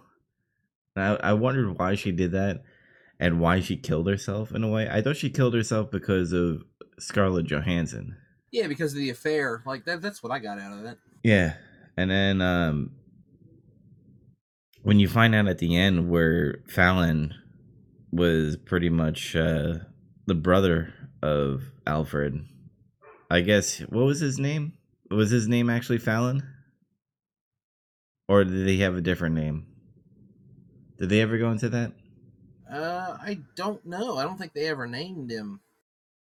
[0.95, 2.63] And I I wondered why she did that
[3.19, 4.89] and why she killed herself in a way.
[4.89, 6.63] I thought she killed herself because of
[6.99, 8.15] Scarlett Johansson.
[8.51, 9.61] Yeah, because of the affair.
[9.65, 10.01] Like that.
[10.01, 10.97] That's what I got out of it.
[11.23, 11.55] Yeah.
[11.95, 12.91] And then um
[14.83, 17.33] when you find out at the end where Fallon
[18.11, 19.75] was pretty much uh
[20.25, 22.45] the brother of Alfred.
[23.29, 24.73] I guess what was his name?
[25.09, 26.43] Was his name actually Fallon?
[28.27, 29.67] Or did he have a different name?
[30.97, 31.93] Did they ever go into that?
[32.71, 34.17] Uh, I don't know.
[34.17, 35.61] I don't think they ever named him.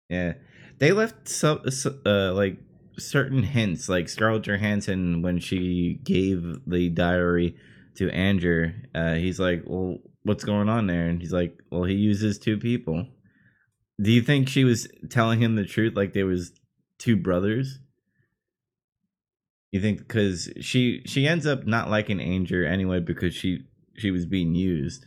[0.08, 0.34] Yeah,
[0.78, 1.62] they left some
[2.04, 2.58] uh, like
[2.98, 7.56] certain hints, like Scarlett Johansson when she gave the diary
[7.96, 8.72] to Andrew.
[8.94, 12.58] Uh, he's like, "Well, what's going on there?" And he's like, "Well, he uses two
[12.58, 13.06] people."
[14.00, 16.52] Do you think she was telling him the truth, like there was
[16.98, 17.78] two brothers?
[19.72, 23.64] You think because she she ends up not liking Andrew anyway because she
[23.96, 25.06] she was being used.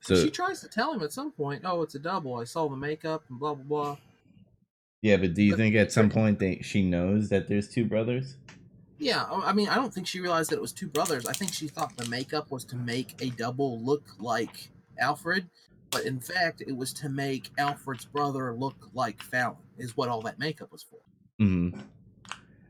[0.00, 2.36] So she tries to tell him at some point, "Oh, it's a double.
[2.36, 3.96] I saw the makeup and blah blah blah."
[5.02, 7.84] yeah, but do you but- think at some point they she knows that there's two
[7.84, 8.36] brothers?
[9.00, 11.26] Yeah, I I mean, I don't think she realized that it was two brothers.
[11.26, 15.48] I think she thought the makeup was to make a double look like Alfred,
[15.90, 19.56] but in fact, it was to make Alfred's brother look like Fallon.
[19.78, 20.98] Is what all that makeup was for.
[21.38, 21.70] hmm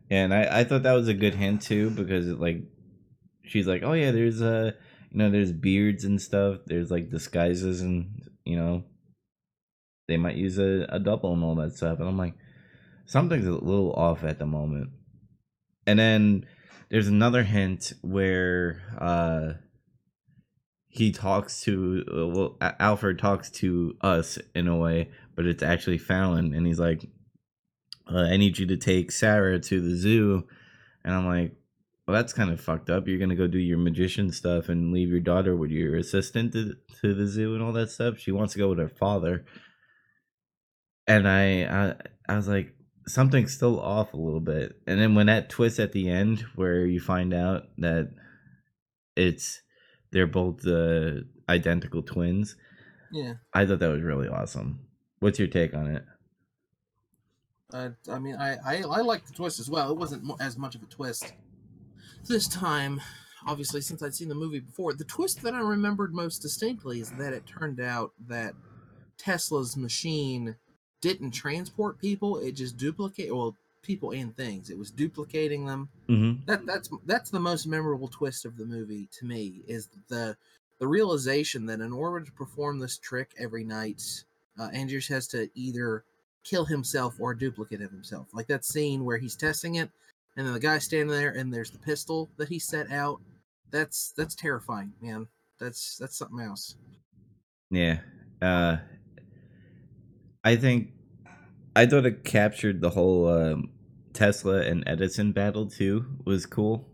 [0.09, 2.63] And I, I thought that was a good hint too because it, like
[3.45, 4.71] she's like, oh yeah, there's uh
[5.11, 6.59] you know there's beards and stuff.
[6.67, 8.85] There's like disguises and you know
[10.07, 11.99] they might use a, a double and all that stuff.
[11.99, 12.35] And I'm like,
[13.07, 14.91] something's a little off at the moment.
[15.87, 16.47] And then
[16.91, 19.53] there's another hint where uh
[20.89, 25.99] he talks to uh, well Alfred talks to us in a way, but it's actually
[25.99, 27.07] Fallon, and he's like,
[28.13, 30.47] uh, I need you to take Sarah to the zoo.
[31.05, 31.53] And I'm like,
[32.07, 33.07] well, that's kind of fucked up.
[33.07, 36.75] You're to go do your magician stuff and leave your daughter with your assistant to,
[37.01, 38.19] to the zoo and all that stuff.
[38.19, 39.45] She wants to go with her father.
[41.07, 41.95] And I, I,
[42.29, 42.75] I was like,
[43.07, 44.81] something's still off a little bit.
[44.87, 48.11] And then when that twist at the end, where you find out that
[49.17, 49.61] it's,
[50.13, 52.57] they're both the identical twins,
[53.11, 54.81] Yeah, I thought that was really awesome.
[55.21, 56.05] What's your take on it?
[57.73, 59.91] uh, I mean, I, I I like the twist as well.
[59.91, 61.33] It wasn't as much of a twist
[62.27, 63.01] this time.
[63.47, 67.11] Obviously, since I'd seen the movie before, the twist that I remembered most distinctly is
[67.13, 68.55] that it turned out that
[69.19, 70.57] Tesla's machine
[71.01, 74.71] didn't transport people; it just duplicate well people and things.
[74.71, 75.89] It was duplicating them.
[76.09, 76.45] Mm-hmm.
[76.47, 80.37] That that's that's the most memorable twist of the movie to me is the
[80.79, 84.03] the realization that in order to perform this trick every night,
[84.59, 86.05] uh, Andrews has to either
[86.43, 88.29] kill himself or duplicate of himself.
[88.33, 89.91] Like that scene where he's testing it,
[90.37, 93.21] and then the guy standing there, and there's the pistol that he set out.
[93.71, 95.29] That's that's terrifying, man.
[95.59, 96.77] That's that's something else.
[97.71, 97.99] Yeah.
[98.43, 98.79] Uh
[100.45, 100.93] I think
[101.77, 103.71] I thought it captured the whole um,
[104.13, 106.89] Tesla and Edison battle too was cool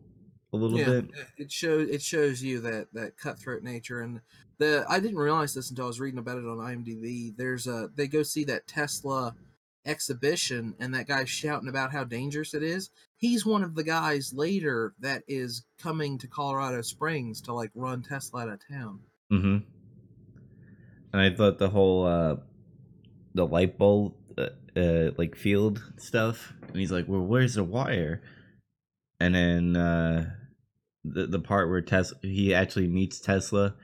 [0.53, 1.11] a little yeah, bit.
[1.39, 4.21] it shows it shows you that that cutthroat nature and
[4.59, 7.37] the I didn't realize this until I was reading about it on IMDb.
[7.37, 9.35] There's a they go see that Tesla
[9.85, 12.91] exhibition and that guy's shouting about how dangerous it is.
[13.17, 18.03] He's one of the guys later that is coming to Colorado Springs to like run
[18.03, 19.01] Tesla out of town.
[19.31, 19.63] Mhm.
[21.13, 22.37] And I thought the whole uh
[23.37, 28.23] the light bulb uh, uh like field stuff and he's like, "Well, where's the wire?"
[29.21, 30.31] And then uh
[31.05, 33.75] the the part where Tesla he actually meets Tesla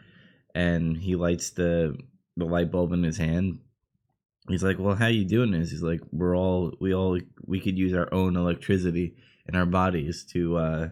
[0.54, 1.96] and he lights the
[2.36, 3.60] the light bulb in his hand
[4.48, 7.78] he's like, "Well, how you doing this?" He's like, "We're all we all we could
[7.78, 9.14] use our own electricity
[9.48, 10.88] in our bodies to, uh,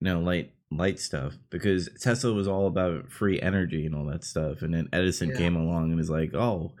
[0.00, 4.24] you know, light light stuff because Tesla was all about free energy and all that
[4.24, 5.36] stuff, and then Edison Yeah.
[5.36, 6.72] came along and was like, "Oh,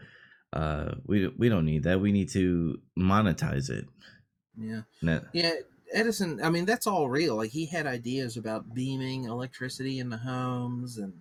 [0.52, 2.00] uh, we we don't need that.
[2.00, 3.86] We need to monetize it."
[4.56, 4.82] Yeah.
[5.02, 5.52] That, Yeah,
[5.92, 6.40] Edison.
[6.42, 7.36] I mean, that's all real.
[7.36, 11.12] Like he had ideas about beaming electricity in the homes and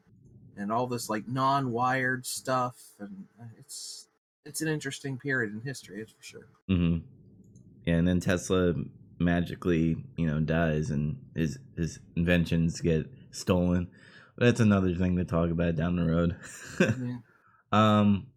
[0.57, 4.07] and all this like non-wired stuff, and uh, it's
[4.45, 6.47] it's an interesting period in history, it's for sure.
[6.69, 7.05] mm-hmm.
[7.85, 8.73] Yeah, and then Tesla
[9.19, 13.87] magically, you know, dies and his his inventions get stolen.
[14.37, 16.35] But that's another thing to talk about down the road.
[16.79, 17.17] Yeah.
[17.71, 18.27] um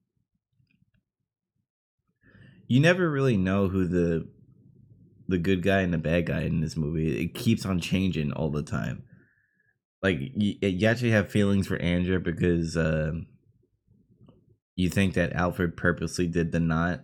[2.70, 4.28] you never really know who the
[5.26, 7.24] the good guy and the bad guy in this movie.
[7.24, 9.04] It keeps on changing all the time.
[10.02, 13.26] Like you, you actually have feelings for Andrew because um
[14.76, 17.02] you think that Alfred purposely did the knot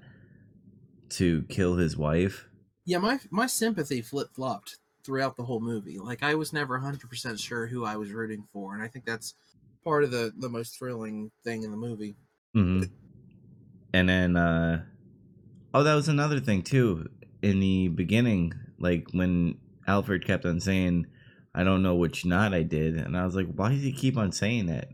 [1.11, 2.47] to kill his wife.
[2.85, 5.99] Yeah, my my sympathy flip flopped throughout the whole movie.
[5.99, 9.05] Like I was never hundred percent sure who I was rooting for, and I think
[9.05, 9.35] that's
[9.85, 12.17] part of the the most thrilling thing in the movie.
[12.55, 12.83] hmm
[13.93, 14.85] And then, uh,
[15.77, 17.09] oh, that was another thing too.
[17.43, 21.07] In the beginning, like when Alfred kept on saying,
[21.55, 24.17] "I don't know which knot I did," and I was like, "Why does he keep
[24.17, 24.89] on saying that?"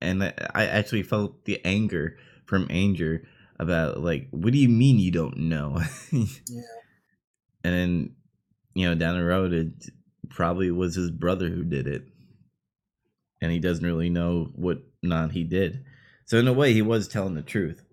[0.00, 3.26] And I actually felt the anger from Angier
[3.58, 5.80] about like, "What do you mean you don't know?"
[6.12, 6.62] Yeah.
[7.64, 8.16] And then,
[8.74, 9.68] you know, down the road, it
[10.28, 12.02] probably was his brother who did it,
[13.40, 15.84] and he doesn't really know what knot he did.
[16.24, 17.84] So in a way, he was telling the truth.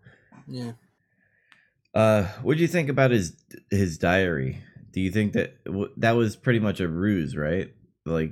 [0.48, 0.72] Yeah.
[1.94, 3.36] Uh, what do you think about his
[3.72, 4.62] his diary?
[4.92, 5.58] Do you think that
[5.98, 7.74] that was pretty much a ruse, right?
[8.06, 8.32] Like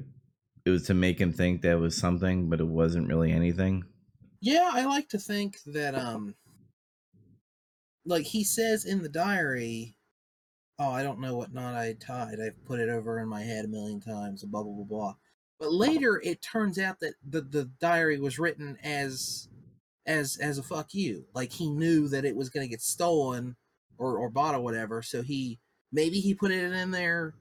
[0.65, 3.85] it was to make him think that was something, but it wasn't really anything.
[4.41, 6.35] Yeah, I like to think that um
[8.05, 9.95] like he says in the diary,
[10.79, 12.39] Oh, I don't know what knot I tied.
[12.39, 15.15] I've put it over in my head a million times, blah blah blah blah.
[15.59, 19.49] But later it turns out that the, the diary was written as
[20.07, 21.25] as as a fuck you.
[21.35, 23.55] Like he knew that it was gonna get stolen
[23.99, 25.59] or, or bought or whatever, so he
[25.91, 27.33] maybe he put it in there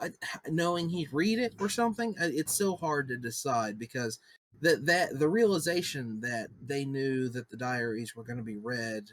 [0.00, 0.08] uh,
[0.48, 2.14] knowing he'd read it or something.
[2.18, 4.18] It's so hard to decide because
[4.60, 9.04] that that the realization that they knew that the diaries were going to be read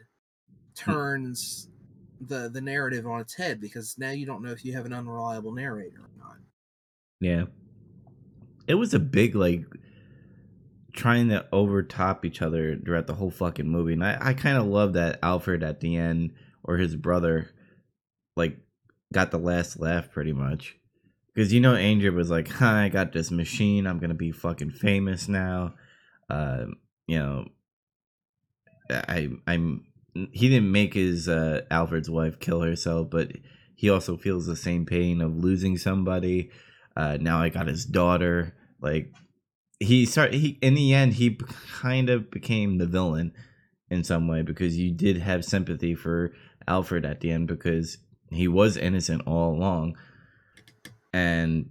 [0.75, 1.69] turns
[2.19, 4.93] the the narrative on its head because now you don't know if you have an
[4.93, 6.38] unreliable narrator or not.
[7.19, 7.45] Yeah,
[8.67, 9.65] it was a big like
[10.93, 14.65] trying to overtop each other throughout the whole fucking movie, and I I kind of
[14.65, 17.49] love that Alfred at the end or his brother
[18.36, 18.58] like
[19.13, 20.77] got the last laugh pretty much.
[21.34, 23.88] Because you know, Andrew was like, "Hi, I got this machine.
[23.88, 25.75] I'm gonna be fucking famous now."
[26.30, 26.65] Uh,
[27.08, 27.45] you know,
[28.89, 33.32] I I'm he didn't make his uh, Alfred's wife kill herself, but
[33.75, 36.51] he also feels the same pain of losing somebody.
[36.95, 38.56] Uh, now I got his daughter.
[38.82, 39.13] Like
[39.81, 41.39] he start he in the end he
[41.73, 43.33] kind of became the villain
[43.89, 46.31] in some way because you did have sympathy for
[46.67, 47.97] Alfred at the end because
[48.29, 49.97] he was innocent all along.
[51.11, 51.69] And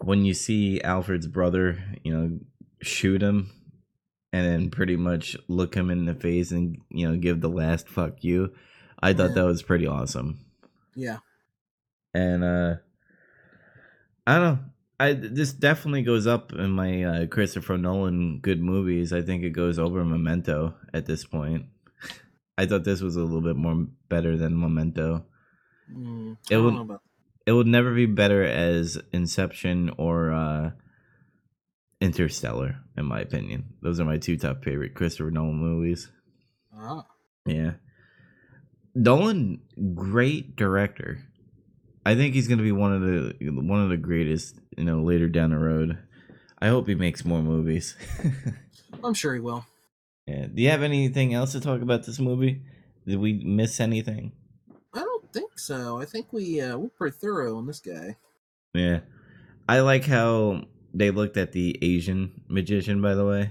[0.00, 2.38] when you see Alfred's brother, you know,
[2.80, 3.50] shoot him
[4.32, 7.88] and then pretty much look him in the face and, you know, give the last
[7.88, 8.54] fuck you,
[9.02, 10.40] I thought that was pretty awesome.
[10.94, 11.18] Yeah,
[12.14, 12.74] And uh
[14.26, 14.58] I don't know.
[14.98, 19.12] I this definitely goes up in my uh, Christopher Nolan good movies.
[19.12, 21.66] I think it goes over Memento at this point.
[22.56, 25.24] I thought this was a little bit more better than Memento.
[25.92, 27.02] mm, It would- about.
[27.44, 30.70] It would never be better as Inception or uh
[32.00, 33.74] Interstellar, in my opinion.
[33.82, 36.10] Those are my two top favorite Christopher Nolan movies.
[36.76, 37.06] Ah,
[37.46, 37.74] Yeah.
[38.94, 39.60] Nolan,
[39.94, 41.18] great director.
[42.06, 45.28] I think he's gonna be one of the one of the greatest, you know, later
[45.28, 45.98] down the road.
[46.60, 47.96] I hope he makes more movies.
[49.02, 49.66] I'm sure he will.
[50.24, 50.46] yeah.
[50.46, 52.62] Do you have anything else to talk about this movie?
[53.08, 54.30] Did we miss anything?
[54.94, 56.00] I don't think so.
[56.00, 58.16] I think we uh, we're pretty thorough on this guy.
[58.72, 59.00] Yeah.
[59.68, 60.62] I like how
[60.94, 63.50] they looked at the Asian magician, by the way.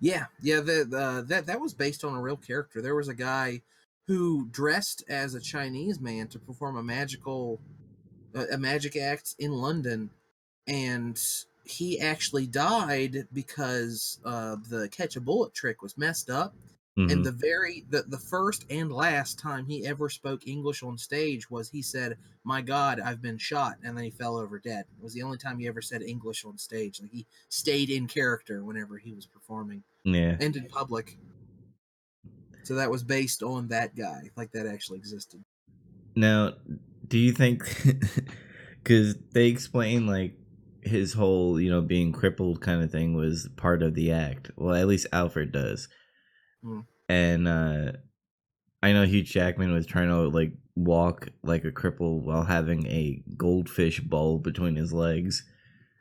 [0.00, 0.56] Yeah, yeah.
[0.56, 2.82] The, the that that was based on a real character.
[2.82, 3.62] There was a guy
[4.10, 7.60] who dressed as a Chinese man to perform a magical
[8.34, 10.10] a, a magic act in London,
[10.66, 11.16] and
[11.62, 16.52] he actually died because uh, the catch a bullet trick was messed up.
[16.98, 17.12] Mhm.
[17.12, 21.48] And the very the, the first and last time he ever spoke English on stage
[21.48, 24.86] was he said, "My God, I've been shot," and then he fell over dead.
[24.98, 27.00] It was the only time he ever said English on stage.
[27.00, 30.36] Like he stayed in character whenever he was performing yeah.
[30.40, 31.16] and in public.
[32.62, 35.44] So that was based on that guy, like that actually existed.
[36.14, 36.54] Now,
[37.06, 37.64] do you think
[38.82, 40.34] because they explain like
[40.82, 44.50] his whole you know being crippled kind of thing was part of the act?
[44.56, 45.88] Well, at least Alfred does,
[46.62, 46.80] Hmm.
[47.08, 47.92] and uh
[48.82, 53.22] I know Hugh Jackman was trying to like walk like a cripple while having a
[53.36, 55.44] goldfish bowl between his legs.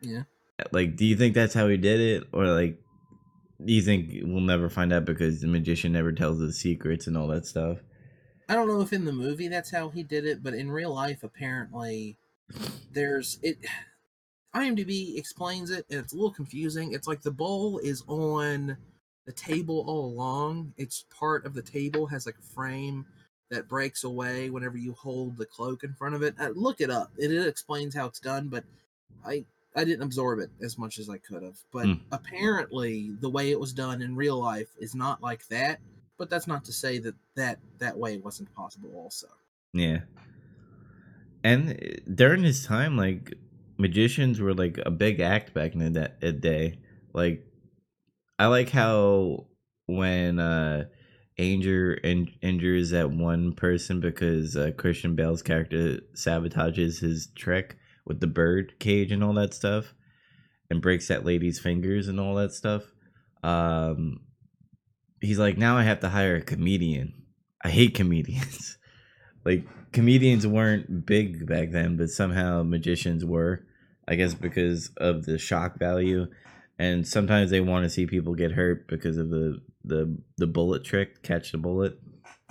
[0.01, 0.23] Yeah.
[0.71, 2.79] Like, do you think that's how he did it, or like?
[3.65, 7.27] You think we'll never find out because the magician never tells the secrets and all
[7.27, 7.79] that stuff?
[8.47, 10.93] I don't know if in the movie that's how he did it, but in real
[10.93, 12.17] life, apparently,
[12.91, 13.57] there's it.
[14.55, 16.93] IMDb explains it, and it's a little confusing.
[16.93, 18.77] It's like the bowl is on
[19.27, 20.73] the table all along.
[20.77, 23.05] It's part of the table has like a frame
[23.51, 26.33] that breaks away whenever you hold the cloak in front of it.
[26.39, 27.11] Uh, look it up.
[27.17, 28.63] It, it explains how it's done, but
[29.23, 29.45] I
[29.75, 31.57] I didn't absorb it as much as I could have.
[31.71, 31.93] But Hmm.
[32.11, 35.79] apparently, the way it was done in real life is not like that.
[36.17, 38.91] But that's not to say that that that way wasn't possible.
[38.95, 39.27] Also,
[39.73, 40.01] Yeah.
[41.43, 41.75] And uh,
[42.13, 43.33] during his time, like
[43.77, 45.89] magicians were like a big act back in the
[46.21, 46.79] da- uh, day.
[47.13, 47.45] Like,
[48.37, 49.47] I like how
[49.85, 50.85] when uh
[51.37, 57.77] Angier in- injures that one person because uh, Christian Bale's character sabotages his trick
[58.09, 59.93] with the bird cage and all that stuff,
[60.69, 62.83] and breaks that lady's fingers and all that stuff.
[63.41, 64.19] Um,
[65.21, 67.13] he's like, now I have to hire a comedian.
[67.63, 68.77] I hate comedians.
[69.45, 73.65] like comedians weren't big back then, but somehow magicians were.
[74.07, 76.27] I guess because of the shock value,
[76.79, 80.83] and sometimes they want to see people get hurt because of the the the bullet
[80.83, 81.99] trick, catch the bullet.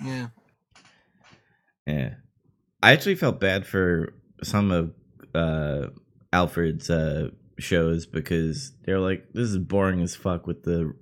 [0.03, 0.29] yeah.
[1.85, 2.13] Yeah,
[2.83, 4.93] I actually felt bad for some of
[5.35, 5.87] uh,
[6.31, 10.93] Alfred's uh, shows because they're like, this is boring as fuck with the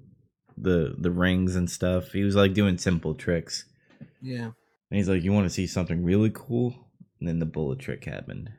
[0.57, 2.11] the the rings and stuff.
[2.11, 3.65] He was like doing simple tricks.
[4.21, 4.51] Yeah.
[4.89, 6.73] And he's like, You want to see something really cool?
[7.19, 8.49] And then the bullet trick happened.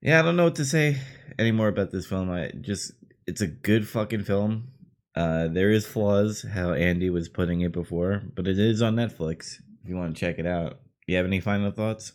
[0.00, 0.98] Yeah, I don't know what to say
[1.38, 2.30] anymore about this film.
[2.30, 2.92] I just
[3.26, 4.68] it's a good fucking film.
[5.14, 9.56] Uh there is flaws, how Andy was putting it before, but it is on Netflix
[9.82, 10.80] if you want to check it out.
[11.06, 12.12] You have any final thoughts?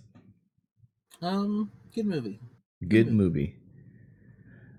[1.21, 2.39] Um, good movie.
[2.87, 3.11] Good Mhm.
[3.13, 3.55] movie.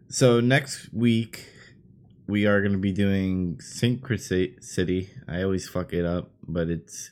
[0.09, 1.47] So next week
[2.27, 5.09] we are going to be doing Synchrocity.
[5.27, 7.11] I always fuck it up, but it's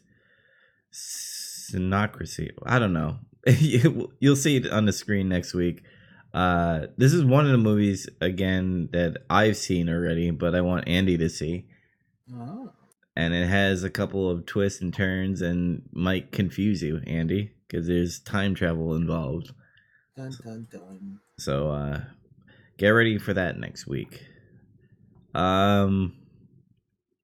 [0.93, 2.51] Synocracy.
[2.65, 3.19] I don't know.
[3.47, 5.83] You- You'll see it on the screen next week.
[6.35, 10.87] Uh, this is one of the movies again that I've seen already, but I want
[10.89, 11.67] Andy to see,
[12.33, 12.73] Oh.
[13.15, 17.87] and it has a couple of twists and turns, and might confuse you, Andy, because
[17.87, 19.53] there's time travel involved.
[20.17, 21.21] Dun dun dun.
[21.39, 22.01] So uh
[22.79, 24.23] get ready for that next week.
[25.35, 26.15] Um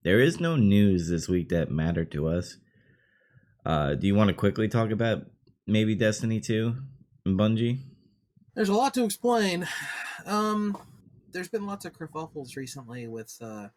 [0.04, 2.56] there is no news this week that mattered to us.
[3.64, 5.24] Uh do you want to quickly talk about
[5.66, 6.74] maybe Destiny 2
[7.26, 7.78] and Bungie?
[8.54, 9.66] There's a lot to explain.
[10.26, 10.76] Um,
[11.32, 13.68] there's been lots of kerfuffles recently with uh,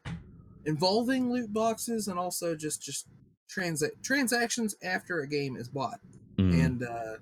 [0.65, 3.07] involving loot boxes and also just just
[3.49, 6.01] transa- transactions after a game is bought.
[6.37, 6.65] Mhm.
[6.65, 7.13] And uh,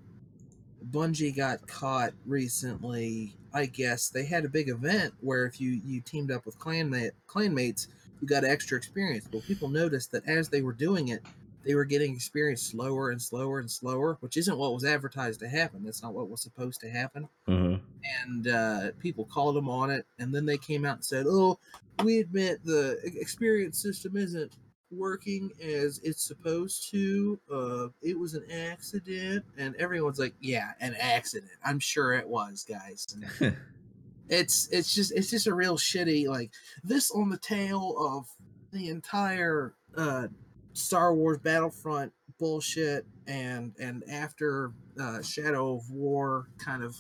[0.94, 3.36] Bungie got caught recently.
[3.54, 7.12] I guess they had a big event where if you you teamed up with clanmate
[7.28, 7.88] clanmates,
[8.22, 9.28] you got extra experience.
[9.32, 11.22] Well, people noticed that as they were doing it,
[11.66, 15.48] they were getting experience slower and slower and slower, which isn't what was advertised to
[15.50, 15.84] happen.
[15.84, 17.80] That's not what was supposed to happen Mhm.
[18.26, 20.06] and uh, people called them on it.
[20.20, 21.58] And then they came out and said, "Oh,
[22.04, 24.52] we admit the experience system isn't
[24.94, 27.40] working as it's supposed to.
[27.52, 31.52] Uh, it was an accident." And everyone's like, "Yeah, an accident.
[31.64, 33.08] I'm sure it was, guys."
[34.30, 36.52] It's it's just it's just a real shitty like
[36.84, 38.26] this on the tail of
[38.72, 40.28] the entire uh,
[40.74, 46.96] Star Wars Battlefront bullshit, and and after uh, Shadow of War kind of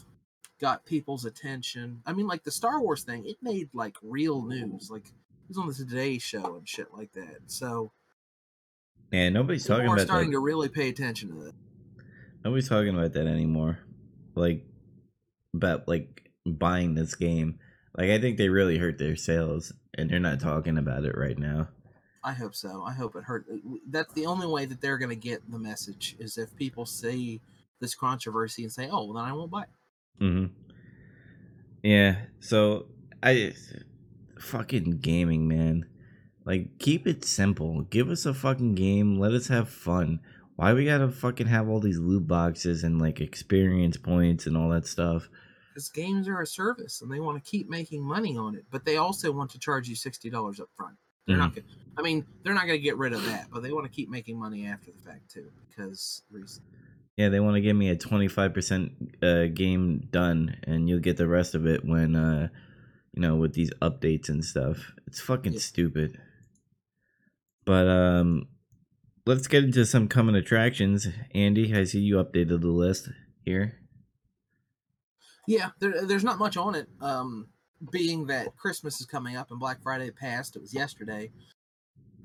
[0.59, 2.01] got people's attention.
[2.05, 4.89] I mean, like the Star Wars thing, it made like real news.
[4.91, 5.11] Like
[5.47, 7.39] was on the Today Show and shit like that.
[7.47, 7.91] So
[9.11, 10.37] Yeah, nobody's talking about starting that.
[10.37, 11.53] to really pay attention to that.
[12.43, 13.79] Nobody's talking about that anymore.
[14.35, 14.65] Like
[15.53, 17.59] about like buying this game.
[17.97, 21.37] Like I think they really hurt their sales and they're not talking about it right
[21.37, 21.69] now.
[22.23, 22.83] I hope so.
[22.83, 23.45] I hope it hurt.
[23.89, 27.41] That's the only way that they're going to get the message is if people see
[27.81, 29.69] this controversy and say, "Oh, well, then I won't buy." it."
[30.19, 30.45] hmm
[31.83, 32.15] Yeah.
[32.39, 32.87] So
[33.21, 33.53] I
[34.43, 35.85] fucking gaming, man.
[36.45, 37.81] Like keep it simple.
[37.83, 39.17] Give us a fucking game.
[39.19, 40.19] Let us have fun.
[40.55, 44.69] Why we gotta fucking have all these loot boxes and like experience points and all
[44.69, 45.29] that stuff?
[45.73, 48.85] Because games are a service and they want to keep making money on it, but
[48.85, 50.95] they also want to charge you sixty dollars up front.
[51.25, 51.55] They're not.
[51.55, 51.67] Gonna,
[51.97, 54.37] I mean, they're not to get rid of that, but they want to keep making
[54.37, 56.61] money after the fact too, because reason.
[57.17, 58.91] Yeah, they want to give me a twenty five percent
[59.23, 62.49] uh, game done, and you'll get the rest of it when uh,
[63.13, 64.91] you know with these updates and stuff.
[65.07, 65.59] It's fucking Yeah.
[65.59, 66.17] stupid.
[67.65, 68.47] But um,
[69.25, 71.07] let's get into some coming attractions.
[71.33, 73.09] Andy, I see you updated the list
[73.45, 73.79] here.
[75.47, 76.87] Yeah, there, there's not much on it.
[77.01, 77.47] Um,
[77.91, 81.31] being that Christmas is coming up and Black Friday passed, it was yesterday.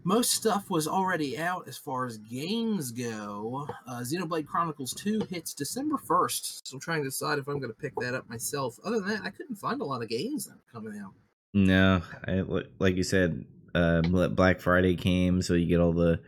[0.08, 3.68] Most stuff was already out as far as games go.
[3.86, 7.70] Uh, Xenoblade Chronicles 2 hits December 1st, so I'm trying to decide if I'm going
[7.70, 8.78] to pick that up myself.
[8.86, 11.12] Other than that, I couldn't find a lot of games that coming out.
[11.52, 12.42] No, I,
[12.78, 13.44] like you said,
[13.74, 16.20] uh, Black Friday came, so you get all the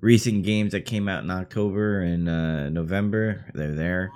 [0.00, 3.52] recent games that came out in October and uh, November.
[3.54, 4.10] They're there.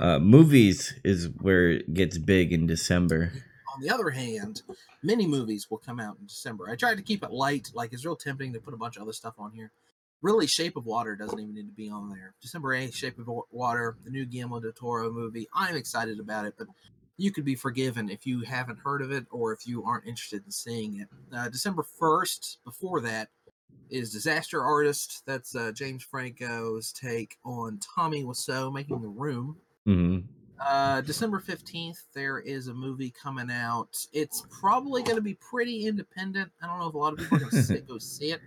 [0.00, 3.32] Uh, movies is where it gets big in December.
[3.76, 4.62] On the other hand,
[5.02, 6.70] many movies will come out in December.
[6.70, 9.02] I tried to keep it light, like it's real tempting to put a bunch of
[9.02, 9.70] other stuff on here.
[10.22, 12.32] Really, Shape of Water doesn't even need to be on there.
[12.40, 15.46] December 8th, Shape of Water, the new Guillermo del Toro movie.
[15.54, 16.68] I'm excited about it, but
[17.18, 20.42] you could be forgiven if you haven't heard of it or if you aren't interested
[20.46, 21.08] in seeing it.
[21.30, 23.28] Uh, December 1st, before that,
[23.90, 25.22] is Disaster Artist.
[25.26, 29.58] That's uh, James Franco's take on Tommy Wiseau making the room.
[29.84, 30.20] hmm
[30.58, 34.06] Uh, December 15th, there is a movie coming out.
[34.12, 36.50] It's probably going to be pretty independent.
[36.62, 38.40] I don't know if a lot of people are going to go see it.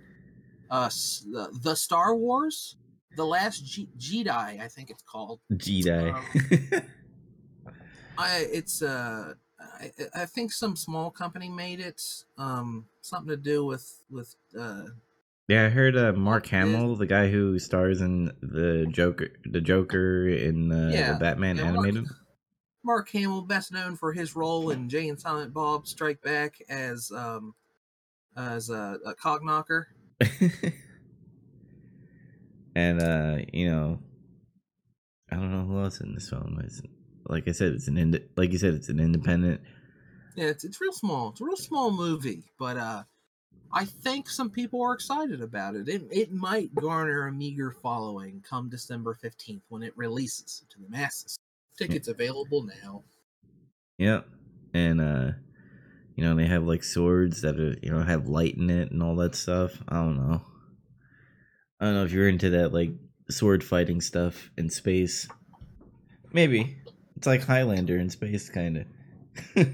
[0.70, 2.76] Uh, the, the Star Wars,
[3.16, 5.40] The Last G- Jedi, I think it's called.
[5.52, 6.84] Jedi.
[8.18, 12.02] I it's uh I, I think some small company made it.
[12.36, 14.84] Um, something to do with with uh
[15.50, 16.46] yeah, I heard uh, Mark.
[16.46, 21.56] Hamill, the guy who stars in the Joker, the Joker in uh, Yeah, the Batman
[21.56, 22.04] yeah, Mark- animated.
[22.84, 27.10] Mark Hamill, best known for his role in Jay and Silent Bob Strike Back as
[27.10, 27.54] um
[28.36, 29.86] as a, a Cocknocker.
[32.76, 33.98] and uh, you know,
[35.30, 36.80] I don't know who else in this film is.
[37.28, 39.60] Like I said, it's an ind- like you said, it's an independent.
[40.36, 41.30] Yeah, it's it's real small.
[41.30, 43.02] It's a real small movie, but uh,
[43.72, 45.88] I think some people are excited about it.
[45.88, 50.88] It it might garner a meager following come December fifteenth when it releases to the
[50.88, 51.38] masses.
[51.78, 53.04] Tickets available now.
[53.98, 54.26] Yep,
[54.74, 55.32] and uh,
[56.16, 59.02] you know they have like swords that are you know have light in it and
[59.02, 59.72] all that stuff.
[59.88, 60.42] I don't know.
[61.80, 62.90] I don't know if you're into that like
[63.30, 65.28] sword fighting stuff in space.
[66.32, 66.76] Maybe
[67.16, 68.86] it's like Highlander in space, kind
[69.56, 69.66] of.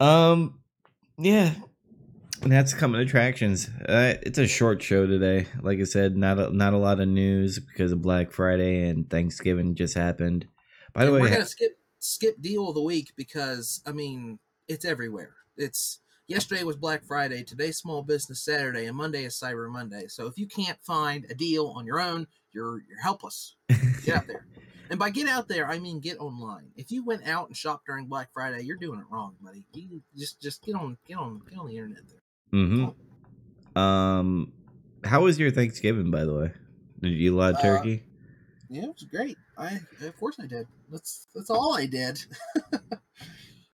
[0.00, 0.58] um,
[1.18, 1.54] yeah,
[2.42, 3.68] that's coming attractions.
[3.88, 5.46] Uh, it's a short show today.
[5.62, 9.08] Like I said, not a, not a lot of news because of Black Friday and
[9.08, 10.46] Thanksgiving just happened.
[10.92, 14.38] By the And way, we're gonna skip skip deal of the week because I mean
[14.68, 15.34] it's everywhere.
[15.56, 20.06] It's yesterday was Black Friday, today's Small Business Saturday, and Monday is Cyber Monday.
[20.08, 23.56] So if you can't find a deal on your own, you're you're helpless.
[24.04, 24.46] Get out there.
[24.88, 26.70] And by get out there, I mean get online.
[26.76, 29.64] If you went out and shopped during Black Friday, you're doing it wrong, buddy.
[29.72, 32.22] You just just get on get on get on the internet there.
[32.52, 33.78] Mm-hmm.
[33.78, 34.52] Um,
[35.04, 36.52] how was your Thanksgiving, by the way?
[37.00, 38.02] Did you eat a lot of Uh, turkey?
[38.68, 39.36] Yeah, it was great.
[39.56, 40.66] I of course I did.
[40.90, 42.24] That's that's all I did.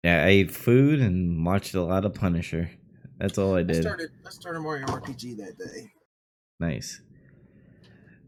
[0.02, 2.70] yeah, I ate food and watched a lot of Punisher.
[3.18, 3.78] That's all I did.
[3.78, 5.90] I started I started Mario RPG that day.
[6.60, 7.02] Nice.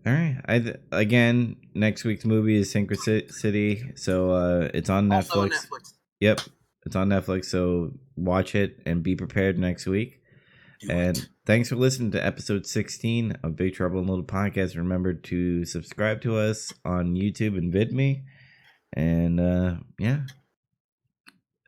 [0.06, 0.40] All right.
[0.46, 5.36] I th- again next week's movie is Synchronicity, so uh, it's on Netflix.
[5.36, 5.92] On Netflix.
[6.20, 6.40] Yep,
[6.84, 7.46] it's on Netflix.
[7.46, 10.19] So watch it and be prepared next week.
[10.80, 11.28] Do And it.
[11.46, 14.76] thanks for listening to episode 16 of Big Trouble in Little Podcast.
[14.76, 18.22] Remember to subscribe to us on YouTube and VidMe.
[18.94, 20.20] And uh, yeah,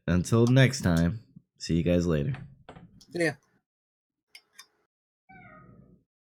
[0.06, 1.20] until next time,
[1.58, 2.34] see you guys later.
[3.14, 3.34] Yeah.